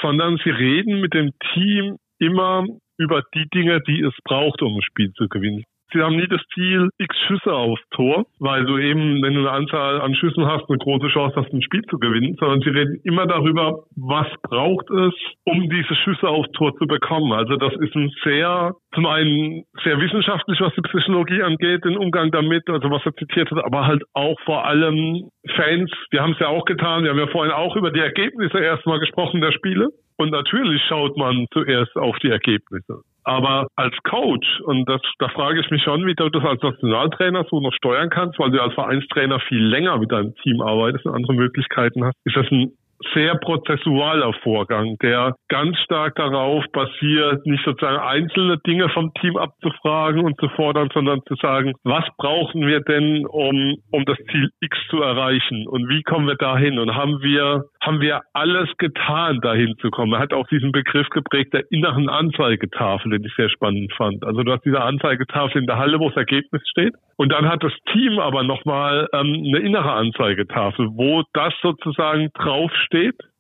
Sondern 0.02 0.38
sie 0.44 0.50
reden 0.50 1.00
mit 1.00 1.14
dem 1.14 1.32
Team 1.54 1.96
immer 2.20 2.66
über 2.98 3.24
die 3.34 3.48
Dinge, 3.54 3.80
die 3.88 4.02
es 4.02 4.14
braucht, 4.26 4.62
um 4.62 4.76
ein 4.76 4.82
Spiel 4.82 5.12
zu 5.14 5.30
gewinnen. 5.30 5.64
Sie 5.94 6.02
haben 6.02 6.16
nie 6.16 6.28
das 6.28 6.42
Ziel, 6.54 6.90
x 6.98 7.16
Schüsse 7.28 7.54
aufs 7.54 7.82
Tor, 7.92 8.26
weil 8.40 8.66
du 8.66 8.78
eben, 8.78 9.22
wenn 9.22 9.36
du 9.36 9.42
eine 9.42 9.52
Anzahl 9.52 10.02
an 10.02 10.16
Schüssen 10.16 10.46
hast, 10.48 10.68
eine 10.68 10.80
große 10.80 11.08
Chance 11.08 11.36
hast, 11.38 11.54
ein 11.54 11.62
Spiel 11.62 11.84
zu 11.84 12.00
gewinnen, 12.00 12.36
sondern 12.40 12.62
sie 12.62 12.70
reden 12.70 13.00
immer 13.04 13.28
darüber, 13.28 13.84
was 13.96 14.28
braucht 14.42 14.90
es, 14.90 15.14
um 15.46 15.70
diese 15.70 15.96
Schüsse 15.96 16.28
aufs 16.28 16.52
Tor 16.54 16.76
zu 16.78 16.88
bekommen. 16.88 17.32
Also 17.32 17.58
das 17.58 17.74
ist 17.80 17.96
ein 17.96 18.12
sehr, 18.24 18.74
zum 18.96 19.06
einen 19.06 19.64
sehr 19.84 20.00
wissenschaftlich, 20.00 20.60
was 20.62 20.74
die 20.76 20.82
Psychologie 20.82 21.44
angeht, 21.44 21.86
den 21.86 21.98
Umgang 21.98 22.32
damit, 22.32 22.68
also 22.70 22.90
was 22.90 23.06
er 23.06 23.14
zitiert 23.16 23.52
hat, 23.52 23.64
aber 23.64 23.86
halt 23.86 24.04
auch 24.14 24.40
vor 24.46 24.66
allem 24.66 25.30
Fans, 25.56 25.92
wir 26.10 26.22
haben 26.22 26.34
es 26.34 26.40
ja 26.40 26.48
auch 26.48 26.66
getan, 26.66 27.04
wir 27.04 27.12
haben 27.12 27.20
ja 27.20 27.28
vorhin 27.28 27.54
auch 27.54 27.76
über 27.76 27.92
die 27.92 28.00
Ergebnisse 28.00 28.60
erstmal 28.60 29.00
gesprochen 29.00 29.42
der 29.42 29.52
Spiele. 29.52 29.90
Und 30.16 30.32
natürlich 30.32 30.82
schaut 30.88 31.18
man 31.18 31.48
zuerst 31.52 31.96
auf 31.96 32.18
die 32.20 32.30
Ergebnisse. 32.30 33.02
Aber 33.26 33.68
als 33.76 33.96
Coach, 34.04 34.62
und 34.66 34.88
das, 34.90 35.02
da 35.20 35.30
frage 35.30 35.62
ich 35.62 35.70
mich 35.72 35.82
schon, 35.84 36.06
wie 36.06 36.16
du 36.16 36.30
das 36.30 36.44
als 36.44 36.62
Nationaltrainer 36.62 37.46
so 37.50 37.60
noch 37.62 37.74
steuern 37.74 38.10
kannst, 38.10 38.38
weil 38.40 38.52
du 38.52 38.62
als 38.62 38.74
Vereinstrainer 38.74 39.40
viel 39.40 39.64
länger 39.64 39.98
mit 39.98 40.12
deinem 40.12 40.36
Team 40.36 40.62
arbeitest 40.62 41.06
und 41.06 41.16
andere 41.16 41.34
Möglichkeiten 41.34 42.04
hast, 42.04 42.16
ist 42.26 42.36
das 42.36 42.48
ein 42.52 42.74
sehr 43.14 43.36
prozessualer 43.36 44.34
Vorgang, 44.44 44.98
der 45.02 45.36
ganz 45.50 45.78
stark 45.80 46.16
darauf 46.16 46.64
basiert, 46.72 47.46
nicht 47.46 47.64
sozusagen 47.66 48.00
einzelne 48.00 48.58
Dinge 48.66 48.90
vom 48.90 49.14
Team 49.22 49.38
abzufragen 49.38 50.24
und 50.24 50.40
zu 50.40 50.50
fordern, 50.50 50.90
sondern 50.94 51.20
zu 51.28 51.36
sagen, 51.36 51.74
was 51.84 52.06
brauchen 52.18 52.66
wir 52.66 52.82
denn, 52.82 53.26
um, 53.26 53.76
um 53.92 54.06
das 54.06 54.18
Ziel 54.32 54.50
X 54.62 54.78
zu 54.90 55.02
erreichen 55.02 55.68
und 55.68 55.90
wie 55.90 56.04
kommen 56.04 56.28
wir 56.28 56.36
dahin 56.36 56.80
und 56.80 56.96
haben 56.96 57.22
wir, 57.22 57.64
haben 57.82 58.02
wir 58.02 58.22
alles 58.34 58.70
getan, 58.78 59.40
dahin 59.42 59.76
zu 59.82 59.90
kommen. 59.90 60.14
Er 60.14 60.20
hat 60.20 60.34
auch 60.34 60.48
diesen 60.48 60.72
Begriff 60.72 61.10
geprägt 61.10 61.54
der 61.54 61.64
inneren 61.72 62.10
Anzeigetafel, 62.10 63.12
den 63.12 63.24
ich 63.24 63.34
sehr 63.36 63.50
spannend 63.50 63.94
fand. 63.94 64.24
Also 64.24 64.44
du 64.44 64.52
hast 64.52 64.66
diese 64.66 64.82
Anzeigetafel 64.82 65.62
in 65.62 65.68
der 65.68 65.78
Halle, 65.78 66.00
wo 66.00 66.10
das 66.10 66.18
Ergebnis 66.18 66.62
steht 66.70 66.94
und 67.18 67.32
dann 67.32 67.48
hat 67.48 67.64
das 67.64 67.74
Team 67.92 68.20
aber 68.20 68.44
nochmal 68.44 69.08
ähm, 69.14 69.44
eine 69.48 69.60
innere 69.60 69.92
Anzeigetafel, 69.92 70.90
wo 70.94 71.24
das 71.34 71.54
sozusagen 71.62 72.30
draufsteht, 72.34 72.93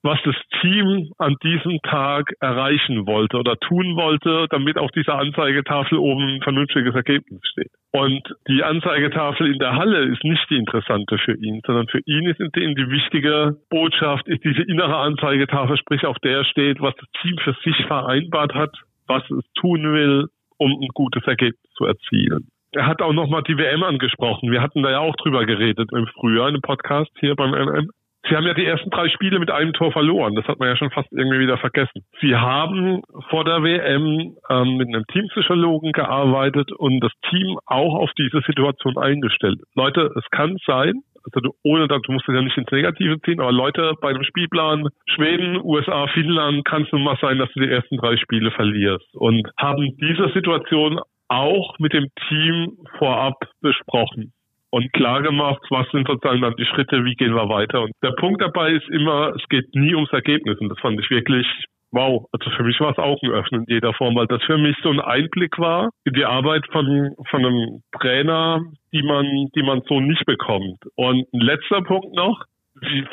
was 0.03 0.19
das 0.25 0.35
Team 0.61 1.11
an 1.17 1.35
diesem 1.43 1.79
Tag 1.83 2.33
erreichen 2.41 3.07
wollte 3.07 3.37
oder 3.37 3.55
tun 3.57 3.95
wollte, 3.95 4.47
damit 4.49 4.77
auf 4.77 4.91
dieser 4.91 5.17
Anzeigetafel 5.17 5.97
oben 5.97 6.27
ein 6.27 6.41
vernünftiges 6.41 6.93
Ergebnis 6.93 7.41
steht. 7.51 7.71
Und 7.91 8.21
die 8.49 8.63
Anzeigetafel 8.63 9.53
in 9.53 9.59
der 9.59 9.75
Halle 9.75 10.03
ist 10.05 10.23
nicht 10.23 10.45
die 10.49 10.57
interessante 10.57 11.17
für 11.19 11.37
ihn, 11.37 11.61
sondern 11.65 11.87
für 11.87 12.01
ihn 12.05 12.27
ist 12.27 12.39
die, 12.39 12.75
die 12.75 12.89
wichtige 12.89 13.55
Botschaft, 13.69 14.27
ist 14.27 14.43
diese 14.43 14.63
innere 14.63 14.97
Anzeigetafel, 14.97 15.77
sprich 15.77 16.05
auf 16.05 16.17
der 16.19 16.43
steht, 16.43 16.81
was 16.81 16.95
das 16.95 17.09
Team 17.21 17.37
für 17.37 17.55
sich 17.63 17.77
vereinbart 17.85 18.53
hat, 18.53 18.75
was 19.07 19.23
es 19.29 19.45
tun 19.53 19.83
will, 19.93 20.27
um 20.57 20.71
ein 20.71 20.89
gutes 20.93 21.23
Ergebnis 21.25 21.71
zu 21.77 21.85
erzielen. 21.85 22.47
er 22.73 22.87
hat 22.87 23.01
auch 23.01 23.13
nochmal 23.13 23.43
die 23.43 23.57
WM 23.57 23.83
angesprochen. 23.83 24.51
Wir 24.51 24.61
hatten 24.61 24.83
da 24.83 24.91
ja 24.91 24.99
auch 24.99 25.15
drüber 25.15 25.45
geredet 25.45 25.91
im 25.93 26.07
Frühjahr 26.07 26.49
in 26.49 26.55
einem 26.55 26.61
Podcast 26.61 27.11
hier 27.19 27.35
beim 27.35 27.51
MM. 27.51 27.89
Sie 28.27 28.35
haben 28.35 28.47
ja 28.47 28.53
die 28.53 28.65
ersten 28.65 28.89
drei 28.89 29.09
Spiele 29.09 29.37
mit 29.39 29.51
einem 29.51 29.73
Tor 29.73 29.91
verloren. 29.91 30.35
Das 30.35 30.47
hat 30.47 30.59
man 30.59 30.69
ja 30.69 30.77
schon 30.77 30.91
fast 30.91 31.11
irgendwie 31.11 31.39
wieder 31.39 31.57
vergessen. 31.57 32.05
Sie 32.21 32.35
haben 32.35 33.01
vor 33.29 33.43
der 33.43 33.63
WM 33.63 34.37
ähm, 34.49 34.77
mit 34.77 34.87
einem 34.87 35.05
Teampsychologen 35.07 35.91
gearbeitet 35.91 36.71
und 36.71 37.01
das 37.01 37.11
Team 37.29 37.59
auch 37.65 37.95
auf 37.95 38.11
diese 38.17 38.41
Situation 38.45 38.97
eingestellt. 38.97 39.59
Leute, 39.75 40.09
es 40.17 40.23
kann 40.31 40.57
sein, 40.65 41.01
also 41.25 41.39
du, 41.41 41.51
ohne 41.63 41.87
dass 41.87 42.01
du 42.01 42.13
musst 42.13 42.27
es 42.29 42.35
ja 42.35 42.41
nicht 42.41 42.57
ins 42.57 42.71
Negative 42.71 43.19
ziehen, 43.21 43.41
aber 43.41 43.51
Leute, 43.51 43.93
bei 44.01 44.09
einem 44.09 44.23
Spielplan 44.23 44.87
Schweden, 45.05 45.59
USA, 45.61 46.07
Finnland 46.07 46.63
kann 46.65 46.83
es 46.83 46.91
nun 46.91 47.03
mal 47.03 47.17
sein, 47.21 47.39
dass 47.39 47.51
du 47.53 47.59
die 47.59 47.69
ersten 47.69 47.97
drei 47.97 48.15
Spiele 48.17 48.51
verlierst 48.51 49.13
und 49.15 49.49
haben 49.57 49.97
diese 49.99 50.29
Situation 50.33 50.99
auch 51.27 51.77
mit 51.79 51.93
dem 51.93 52.07
Team 52.29 52.77
vorab 52.97 53.35
besprochen 53.61 54.33
und 54.73 54.91
klar 54.91 55.21
gemacht, 55.21 55.61
was 55.69 55.87
sind 55.91 56.07
sozusagen 56.07 56.41
dann 56.41 56.55
die 56.55 56.65
Schritte, 56.65 57.05
wie 57.05 57.13
gehen 57.13 57.35
wir 57.35 57.47
weiter. 57.47 57.83
Und 57.83 57.91
der 58.01 58.13
Punkt 58.13 58.41
dabei 58.41 58.71
ist 58.71 58.89
immer, 58.89 59.31
es 59.35 59.47
geht 59.47 59.75
nie 59.75 59.93
ums 59.93 60.11
Ergebnis. 60.11 60.59
Und 60.59 60.69
das 60.69 60.79
fand 60.79 60.99
ich 60.99 61.07
wirklich 61.11 61.45
wow, 61.91 62.25
also 62.31 62.49
für 62.57 62.63
mich 62.63 62.79
war 62.79 62.89
es 62.89 62.97
auch 62.97 63.21
ein 63.21 63.29
Öffnen 63.29 63.65
in 63.67 63.75
jeder 63.75 63.93
Form, 63.93 64.15
weil 64.15 64.25
das 64.25 64.41
für 64.43 64.57
mich 64.57 64.75
so 64.81 64.89
ein 64.89 64.99
Einblick 64.99 65.59
war 65.59 65.91
in 66.05 66.13
die 66.13 66.25
Arbeit 66.25 66.65
von, 66.71 67.13
von 67.29 67.45
einem 67.45 67.81
Trainer, 68.01 68.61
die 68.91 69.03
man, 69.03 69.25
die 69.55 69.61
man 69.61 69.83
so 69.87 69.99
nicht 69.99 70.25
bekommt. 70.25 70.79
Und 70.95 71.27
ein 71.31 71.39
letzter 71.39 71.83
Punkt 71.83 72.15
noch, 72.15 72.43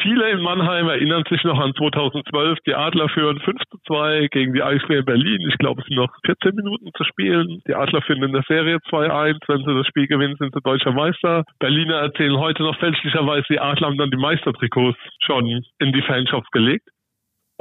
Viele 0.02 0.30
in 0.30 0.40
Mannheim 0.40 0.88
erinnern 0.88 1.22
sich 1.28 1.44
noch 1.44 1.58
an 1.58 1.74
2012. 1.74 2.58
Die 2.66 2.74
Adler 2.74 3.08
führen 3.10 3.38
5 3.40 3.60
zu 3.70 3.78
2 3.86 4.28
gegen 4.30 4.54
die 4.54 4.62
Eisbären 4.62 5.04
Berlin. 5.04 5.46
Ich 5.48 5.58
glaube, 5.58 5.82
es 5.82 5.86
sind 5.86 5.96
noch 5.96 6.10
14 6.24 6.54
Minuten 6.54 6.90
zu 6.96 7.04
spielen. 7.04 7.60
Die 7.68 7.74
Adler 7.74 8.00
finden 8.02 8.24
in 8.24 8.32
der 8.32 8.44
Serie 8.48 8.78
2-1. 8.90 9.38
Wenn 9.46 9.64
sie 9.64 9.74
das 9.74 9.86
Spiel 9.86 10.06
gewinnen, 10.06 10.36
sind 10.38 10.54
sie 10.54 10.60
deutscher 10.62 10.92
Meister. 10.92 11.44
Berliner 11.58 11.96
erzählen 11.96 12.38
heute 12.38 12.62
noch 12.62 12.78
fälschlicherweise, 12.78 13.44
die 13.50 13.60
Adler 13.60 13.88
haben 13.88 13.98
dann 13.98 14.10
die 14.10 14.16
Meistertrikots 14.16 14.98
schon 15.20 15.46
in 15.46 15.92
die 15.92 16.02
Fanshops 16.02 16.50
gelegt. 16.52 16.88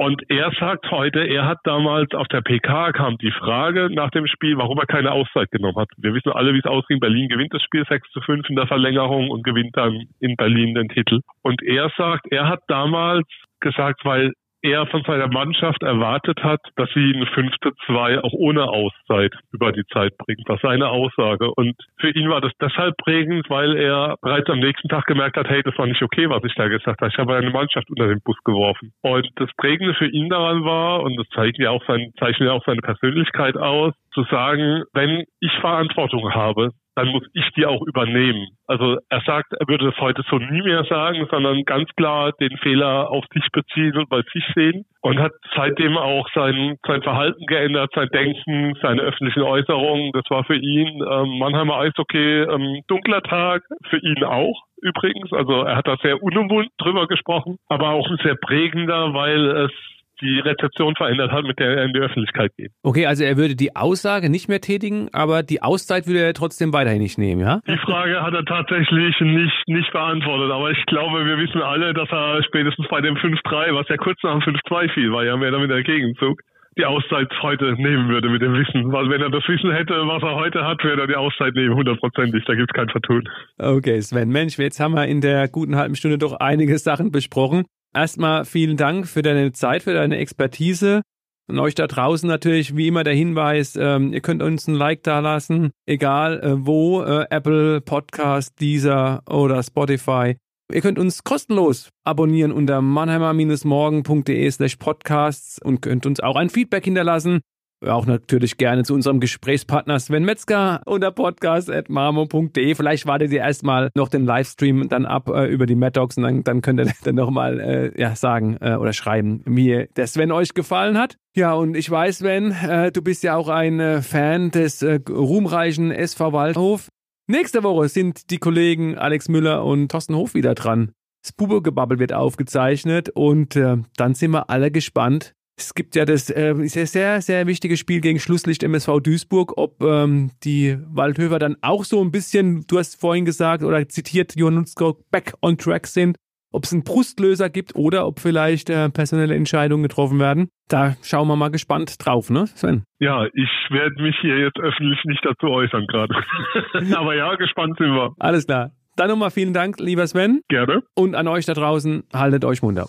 Und 0.00 0.22
er 0.30 0.50
sagt 0.58 0.90
heute, 0.90 1.20
er 1.20 1.44
hat 1.44 1.58
damals 1.64 2.14
auf 2.14 2.26
der 2.28 2.40
PK 2.40 2.92
kam 2.92 3.18
die 3.18 3.32
Frage 3.32 3.90
nach 3.90 4.08
dem 4.08 4.26
Spiel, 4.26 4.56
warum 4.56 4.78
er 4.78 4.86
keine 4.86 5.12
Auszeit 5.12 5.50
genommen 5.50 5.76
hat. 5.76 5.90
Wir 5.98 6.14
wissen 6.14 6.32
alle, 6.32 6.54
wie 6.54 6.58
es 6.58 6.64
ausging. 6.64 7.00
Berlin 7.00 7.28
gewinnt 7.28 7.52
das 7.52 7.62
Spiel 7.62 7.84
6 7.86 8.10
zu 8.12 8.22
5 8.22 8.48
in 8.48 8.56
der 8.56 8.66
Verlängerung 8.66 9.28
und 9.28 9.44
gewinnt 9.44 9.76
dann 9.76 10.04
in 10.18 10.36
Berlin 10.36 10.74
den 10.74 10.88
Titel. 10.88 11.20
Und 11.42 11.62
er 11.62 11.92
sagt, 11.98 12.32
er 12.32 12.48
hat 12.48 12.60
damals 12.68 13.28
gesagt, 13.60 14.02
weil 14.06 14.32
er 14.62 14.86
von 14.86 15.02
seiner 15.04 15.28
Mannschaft 15.28 15.82
erwartet 15.82 16.42
hat, 16.42 16.60
dass 16.76 16.88
sie 16.94 17.12
ein 17.12 17.26
5 17.26 17.52
zu 17.62 17.70
2 17.86 18.20
auch 18.22 18.32
ohne 18.32 18.64
Auszeit 18.64 19.32
über 19.52 19.72
die 19.72 19.84
Zeit 19.92 20.16
bringt. 20.18 20.42
Das 20.46 20.56
ist 20.56 20.62
seine 20.62 20.88
Aussage. 20.88 21.50
Und 21.54 21.74
für 21.98 22.10
ihn 22.10 22.28
war 22.28 22.40
das 22.40 22.52
deshalb 22.60 22.96
prägend, 22.98 23.48
weil 23.48 23.76
er 23.76 24.16
bereits 24.20 24.48
am 24.50 24.60
nächsten 24.60 24.88
Tag 24.88 25.06
gemerkt 25.06 25.36
hat, 25.36 25.48
hey, 25.48 25.62
das 25.62 25.76
war 25.78 25.86
nicht 25.86 26.02
okay, 26.02 26.28
was 26.28 26.44
ich 26.44 26.54
da 26.54 26.68
gesagt 26.68 27.00
habe. 27.00 27.10
Ich 27.10 27.18
habe 27.18 27.36
eine 27.36 27.50
Mannschaft 27.50 27.88
unter 27.90 28.08
den 28.08 28.20
Bus 28.22 28.36
geworfen. 28.44 28.92
Und 29.02 29.28
das 29.36 29.50
Prägende 29.56 29.94
für 29.94 30.08
ihn 30.08 30.28
daran 30.28 30.64
war, 30.64 31.02
und 31.02 31.16
das 31.16 31.28
zeigt 31.34 31.58
ja 31.58 31.70
auch 31.70 31.84
sein, 31.86 32.12
zeichnet 32.18 32.48
ja 32.48 32.52
auch 32.52 32.64
seine 32.64 32.82
Persönlichkeit 32.82 33.56
aus, 33.56 33.94
zu 34.12 34.24
sagen, 34.24 34.84
wenn 34.92 35.24
ich 35.40 35.52
Verantwortung 35.60 36.34
habe, 36.34 36.70
dann 36.94 37.08
muss 37.08 37.24
ich 37.32 37.48
die 37.56 37.66
auch 37.66 37.82
übernehmen. 37.82 38.48
Also 38.66 38.98
er 39.08 39.20
sagt, 39.22 39.52
er 39.52 39.68
würde 39.68 39.86
das 39.86 39.98
heute 39.98 40.22
so 40.28 40.38
nie 40.38 40.62
mehr 40.62 40.84
sagen, 40.84 41.26
sondern 41.30 41.64
ganz 41.64 41.88
klar 41.96 42.32
den 42.40 42.56
Fehler 42.58 43.10
auf 43.10 43.24
sich 43.32 43.46
beziehen 43.52 43.96
und 43.96 44.08
bei 44.08 44.22
sich 44.32 44.44
sehen 44.54 44.84
und 45.02 45.18
hat 45.18 45.32
seitdem 45.54 45.96
auch 45.96 46.28
sein, 46.34 46.76
sein 46.86 47.02
Verhalten 47.02 47.46
geändert, 47.46 47.90
sein 47.94 48.08
Denken, 48.12 48.74
seine 48.82 49.02
öffentlichen 49.02 49.42
Äußerungen. 49.42 50.12
Das 50.12 50.24
war 50.28 50.44
für 50.44 50.56
ihn 50.56 50.88
ähm, 50.88 51.38
Mannheimer 51.38 51.78
Eishockey 51.78 52.42
ähm, 52.42 52.82
dunkler 52.86 53.22
Tag, 53.22 53.62
für 53.88 53.98
ihn 53.98 54.24
auch 54.24 54.62
übrigens. 54.82 55.32
Also 55.32 55.62
er 55.62 55.76
hat 55.76 55.86
da 55.86 55.96
sehr 56.02 56.22
unumwunden 56.22 56.72
drüber 56.78 57.06
gesprochen, 57.06 57.56
aber 57.68 57.90
auch 57.90 58.08
ein 58.10 58.18
sehr 58.22 58.36
prägender, 58.36 59.14
weil 59.14 59.46
es 59.66 59.72
die 60.20 60.40
Rezeption 60.40 60.94
verändert 60.96 61.32
hat, 61.32 61.44
mit 61.44 61.58
der 61.58 61.76
er 61.76 61.84
in 61.84 61.92
die 61.92 62.00
Öffentlichkeit 62.00 62.52
geht. 62.56 62.70
Okay, 62.82 63.06
also 63.06 63.24
er 63.24 63.36
würde 63.36 63.56
die 63.56 63.76
Aussage 63.76 64.30
nicht 64.30 64.48
mehr 64.48 64.60
tätigen, 64.60 65.08
aber 65.12 65.42
die 65.42 65.62
Auszeit 65.62 66.06
würde 66.06 66.20
er 66.20 66.34
trotzdem 66.34 66.72
weiterhin 66.72 67.02
nicht 67.02 67.18
nehmen, 67.18 67.40
ja? 67.40 67.60
Die 67.66 67.78
Frage 67.78 68.22
hat 68.22 68.34
er 68.34 68.44
tatsächlich 68.44 69.18
nicht, 69.20 69.62
nicht 69.66 69.92
beantwortet, 69.92 70.50
aber 70.50 70.70
ich 70.70 70.84
glaube, 70.86 71.24
wir 71.26 71.38
wissen 71.38 71.62
alle, 71.62 71.94
dass 71.94 72.10
er 72.10 72.42
spätestens 72.44 72.86
bei 72.88 73.00
dem 73.00 73.16
5-3, 73.16 73.74
was 73.74 73.88
ja 73.88 73.96
kurz 73.96 74.18
nach 74.22 74.38
dem 74.42 74.54
5-2 74.54 74.92
fiel, 74.92 75.12
war 75.12 75.24
ja 75.24 75.36
mehr 75.36 75.52
weniger 75.52 75.74
der 75.74 75.82
Gegenzug, 75.82 76.40
die 76.78 76.84
Auszeit 76.84 77.28
heute 77.42 77.72
nehmen 77.72 78.08
würde 78.08 78.28
mit 78.28 78.42
dem 78.42 78.54
Wissen. 78.54 78.92
Weil 78.92 79.10
wenn 79.10 79.20
er 79.20 79.30
das 79.30 79.46
Wissen 79.48 79.72
hätte, 79.72 79.94
was 80.06 80.22
er 80.22 80.36
heute 80.36 80.64
hat, 80.64 80.82
würde 80.84 81.02
er 81.02 81.08
die 81.08 81.16
Auszeit 81.16 81.54
nehmen, 81.54 81.74
hundertprozentig. 81.74 82.44
Da 82.46 82.54
gibt 82.54 82.70
es 82.70 82.74
kein 82.74 82.88
Vertun. 82.88 83.28
Okay, 83.58 84.00
Sven, 84.00 84.28
Mensch, 84.30 84.58
jetzt 84.58 84.80
haben 84.80 84.94
wir 84.94 85.06
in 85.06 85.20
der 85.20 85.48
guten 85.48 85.76
halben 85.76 85.96
Stunde 85.96 86.18
doch 86.18 86.34
einige 86.38 86.78
Sachen 86.78 87.10
besprochen. 87.10 87.64
Erstmal 87.94 88.44
vielen 88.44 88.76
Dank 88.76 89.06
für 89.06 89.22
deine 89.22 89.52
Zeit, 89.52 89.82
für 89.82 89.94
deine 89.94 90.18
Expertise. 90.18 91.02
Und 91.48 91.58
euch 91.58 91.74
da 91.74 91.88
draußen 91.88 92.28
natürlich 92.28 92.76
wie 92.76 92.86
immer 92.86 93.02
der 93.02 93.14
Hinweis, 93.14 93.74
ähm, 93.74 94.12
ihr 94.12 94.20
könnt 94.20 94.40
uns 94.40 94.68
ein 94.68 94.74
Like 94.74 95.02
da 95.02 95.18
lassen, 95.18 95.72
egal 95.84 96.38
äh, 96.40 96.64
wo, 96.64 97.02
äh, 97.02 97.26
Apple, 97.28 97.80
Podcast, 97.80 98.60
Deezer 98.60 99.22
oder 99.28 99.60
Spotify. 99.64 100.36
Ihr 100.72 100.80
könnt 100.80 101.00
uns 101.00 101.24
kostenlos 101.24 101.88
abonnieren 102.04 102.52
unter 102.52 102.80
mannheimer-morgen.de 102.80 104.50
slash 104.52 104.76
podcasts 104.76 105.60
und 105.60 105.82
könnt 105.82 106.06
uns 106.06 106.20
auch 106.20 106.36
ein 106.36 106.50
Feedback 106.50 106.84
hinterlassen 106.84 107.40
auch 107.86 108.06
natürlich 108.06 108.56
gerne 108.56 108.82
zu 108.84 108.94
unserem 108.94 109.20
Gesprächspartner 109.20 109.98
Sven 109.98 110.24
Metzger 110.24 110.82
unter 110.86 111.10
podcast.marmo.de. 111.10 112.74
Vielleicht 112.74 113.06
wartet 113.06 113.32
ihr 113.32 113.40
erstmal 113.40 113.90
noch 113.94 114.08
den 114.08 114.24
Livestream 114.24 114.88
dann 114.88 115.06
ab 115.06 115.28
äh, 115.28 115.46
über 115.46 115.66
die 115.66 115.74
Mad 115.74 115.98
Dogs 115.98 116.16
und 116.16 116.24
dann, 116.24 116.44
dann 116.44 116.62
könnt 116.62 116.80
ihr 116.80 116.92
dann 117.04 117.14
nochmal 117.14 117.60
äh, 117.60 118.00
ja, 118.00 118.14
sagen 118.14 118.56
äh, 118.60 118.74
oder 118.74 118.92
schreiben, 118.92 119.42
wie 119.46 119.88
der 119.96 120.06
Sven 120.06 120.32
euch 120.32 120.54
gefallen 120.54 120.98
hat. 120.98 121.16
Ja, 121.34 121.54
und 121.54 121.76
ich 121.76 121.90
weiß, 121.90 122.18
Sven, 122.18 122.52
äh, 122.52 122.92
du 122.92 123.02
bist 123.02 123.22
ja 123.22 123.36
auch 123.36 123.48
ein 123.48 123.80
äh, 123.80 124.02
Fan 124.02 124.50
des 124.50 124.82
äh, 124.82 125.00
ruhmreichen 125.08 125.90
SV 125.90 126.32
Waldhof. 126.32 126.88
Nächste 127.28 127.62
Woche 127.62 127.88
sind 127.88 128.30
die 128.30 128.38
Kollegen 128.38 128.98
Alex 128.98 129.28
Müller 129.28 129.64
und 129.64 129.90
Thorsten 129.90 130.16
Hof 130.16 130.34
wieder 130.34 130.54
dran. 130.54 130.92
Das 131.22 131.32
Bubo-Gebabbel 131.32 131.98
wird 131.98 132.12
aufgezeichnet 132.12 133.10
und 133.10 133.54
äh, 133.54 133.76
dann 133.96 134.14
sind 134.14 134.32
wir 134.32 134.50
alle 134.50 134.70
gespannt, 134.70 135.34
es 135.60 135.74
gibt 135.74 135.94
ja 135.94 136.04
das 136.04 136.30
äh, 136.30 136.54
sehr, 136.66 136.86
sehr, 136.86 137.20
sehr 137.20 137.46
wichtige 137.46 137.76
Spiel 137.76 138.00
gegen 138.00 138.18
Schlusslicht 138.18 138.62
MSV 138.62 139.00
Duisburg, 139.02 139.56
ob 139.56 139.82
ähm, 139.82 140.30
die 140.42 140.78
Waldhöfer 140.86 141.38
dann 141.38 141.56
auch 141.62 141.84
so 141.84 142.02
ein 142.02 142.10
bisschen, 142.10 142.64
du 142.66 142.78
hast 142.78 143.00
vorhin 143.00 143.24
gesagt 143.24 143.62
oder 143.62 143.88
zitiert, 143.88 144.34
Johann 144.36 144.54
Nutzko, 144.54 144.98
back 145.10 145.34
on 145.42 145.58
track 145.58 145.86
sind, 145.86 146.16
ob 146.52 146.64
es 146.64 146.72
einen 146.72 146.82
Brustlöser 146.82 147.48
gibt 147.50 147.74
oder 147.76 148.06
ob 148.06 148.20
vielleicht 148.20 148.70
äh, 148.70 148.90
personelle 148.90 149.34
Entscheidungen 149.34 149.82
getroffen 149.82 150.18
werden. 150.18 150.48
Da 150.68 150.96
schauen 151.02 151.28
wir 151.28 151.36
mal 151.36 151.50
gespannt 151.50 151.94
drauf, 152.04 152.30
ne, 152.30 152.46
Sven? 152.46 152.84
Ja, 152.98 153.26
ich 153.26 153.50
werde 153.70 154.02
mich 154.02 154.16
hier 154.20 154.38
jetzt 154.38 154.58
öffentlich 154.58 154.98
nicht 155.04 155.24
dazu 155.24 155.46
äußern 155.48 155.86
gerade. 155.86 156.14
Aber 156.96 157.14
ja, 157.14 157.34
gespannt 157.36 157.76
sind 157.78 157.92
wir. 157.92 158.14
Alles 158.18 158.46
klar. 158.46 158.72
Dann 158.96 159.08
nochmal 159.08 159.30
vielen 159.30 159.54
Dank, 159.54 159.78
lieber 159.78 160.06
Sven. 160.06 160.40
Gerne. 160.48 160.82
Und 160.94 161.14
an 161.14 161.28
euch 161.28 161.46
da 161.46 161.54
draußen, 161.54 162.04
haltet 162.12 162.44
euch 162.44 162.62
munter. 162.62 162.88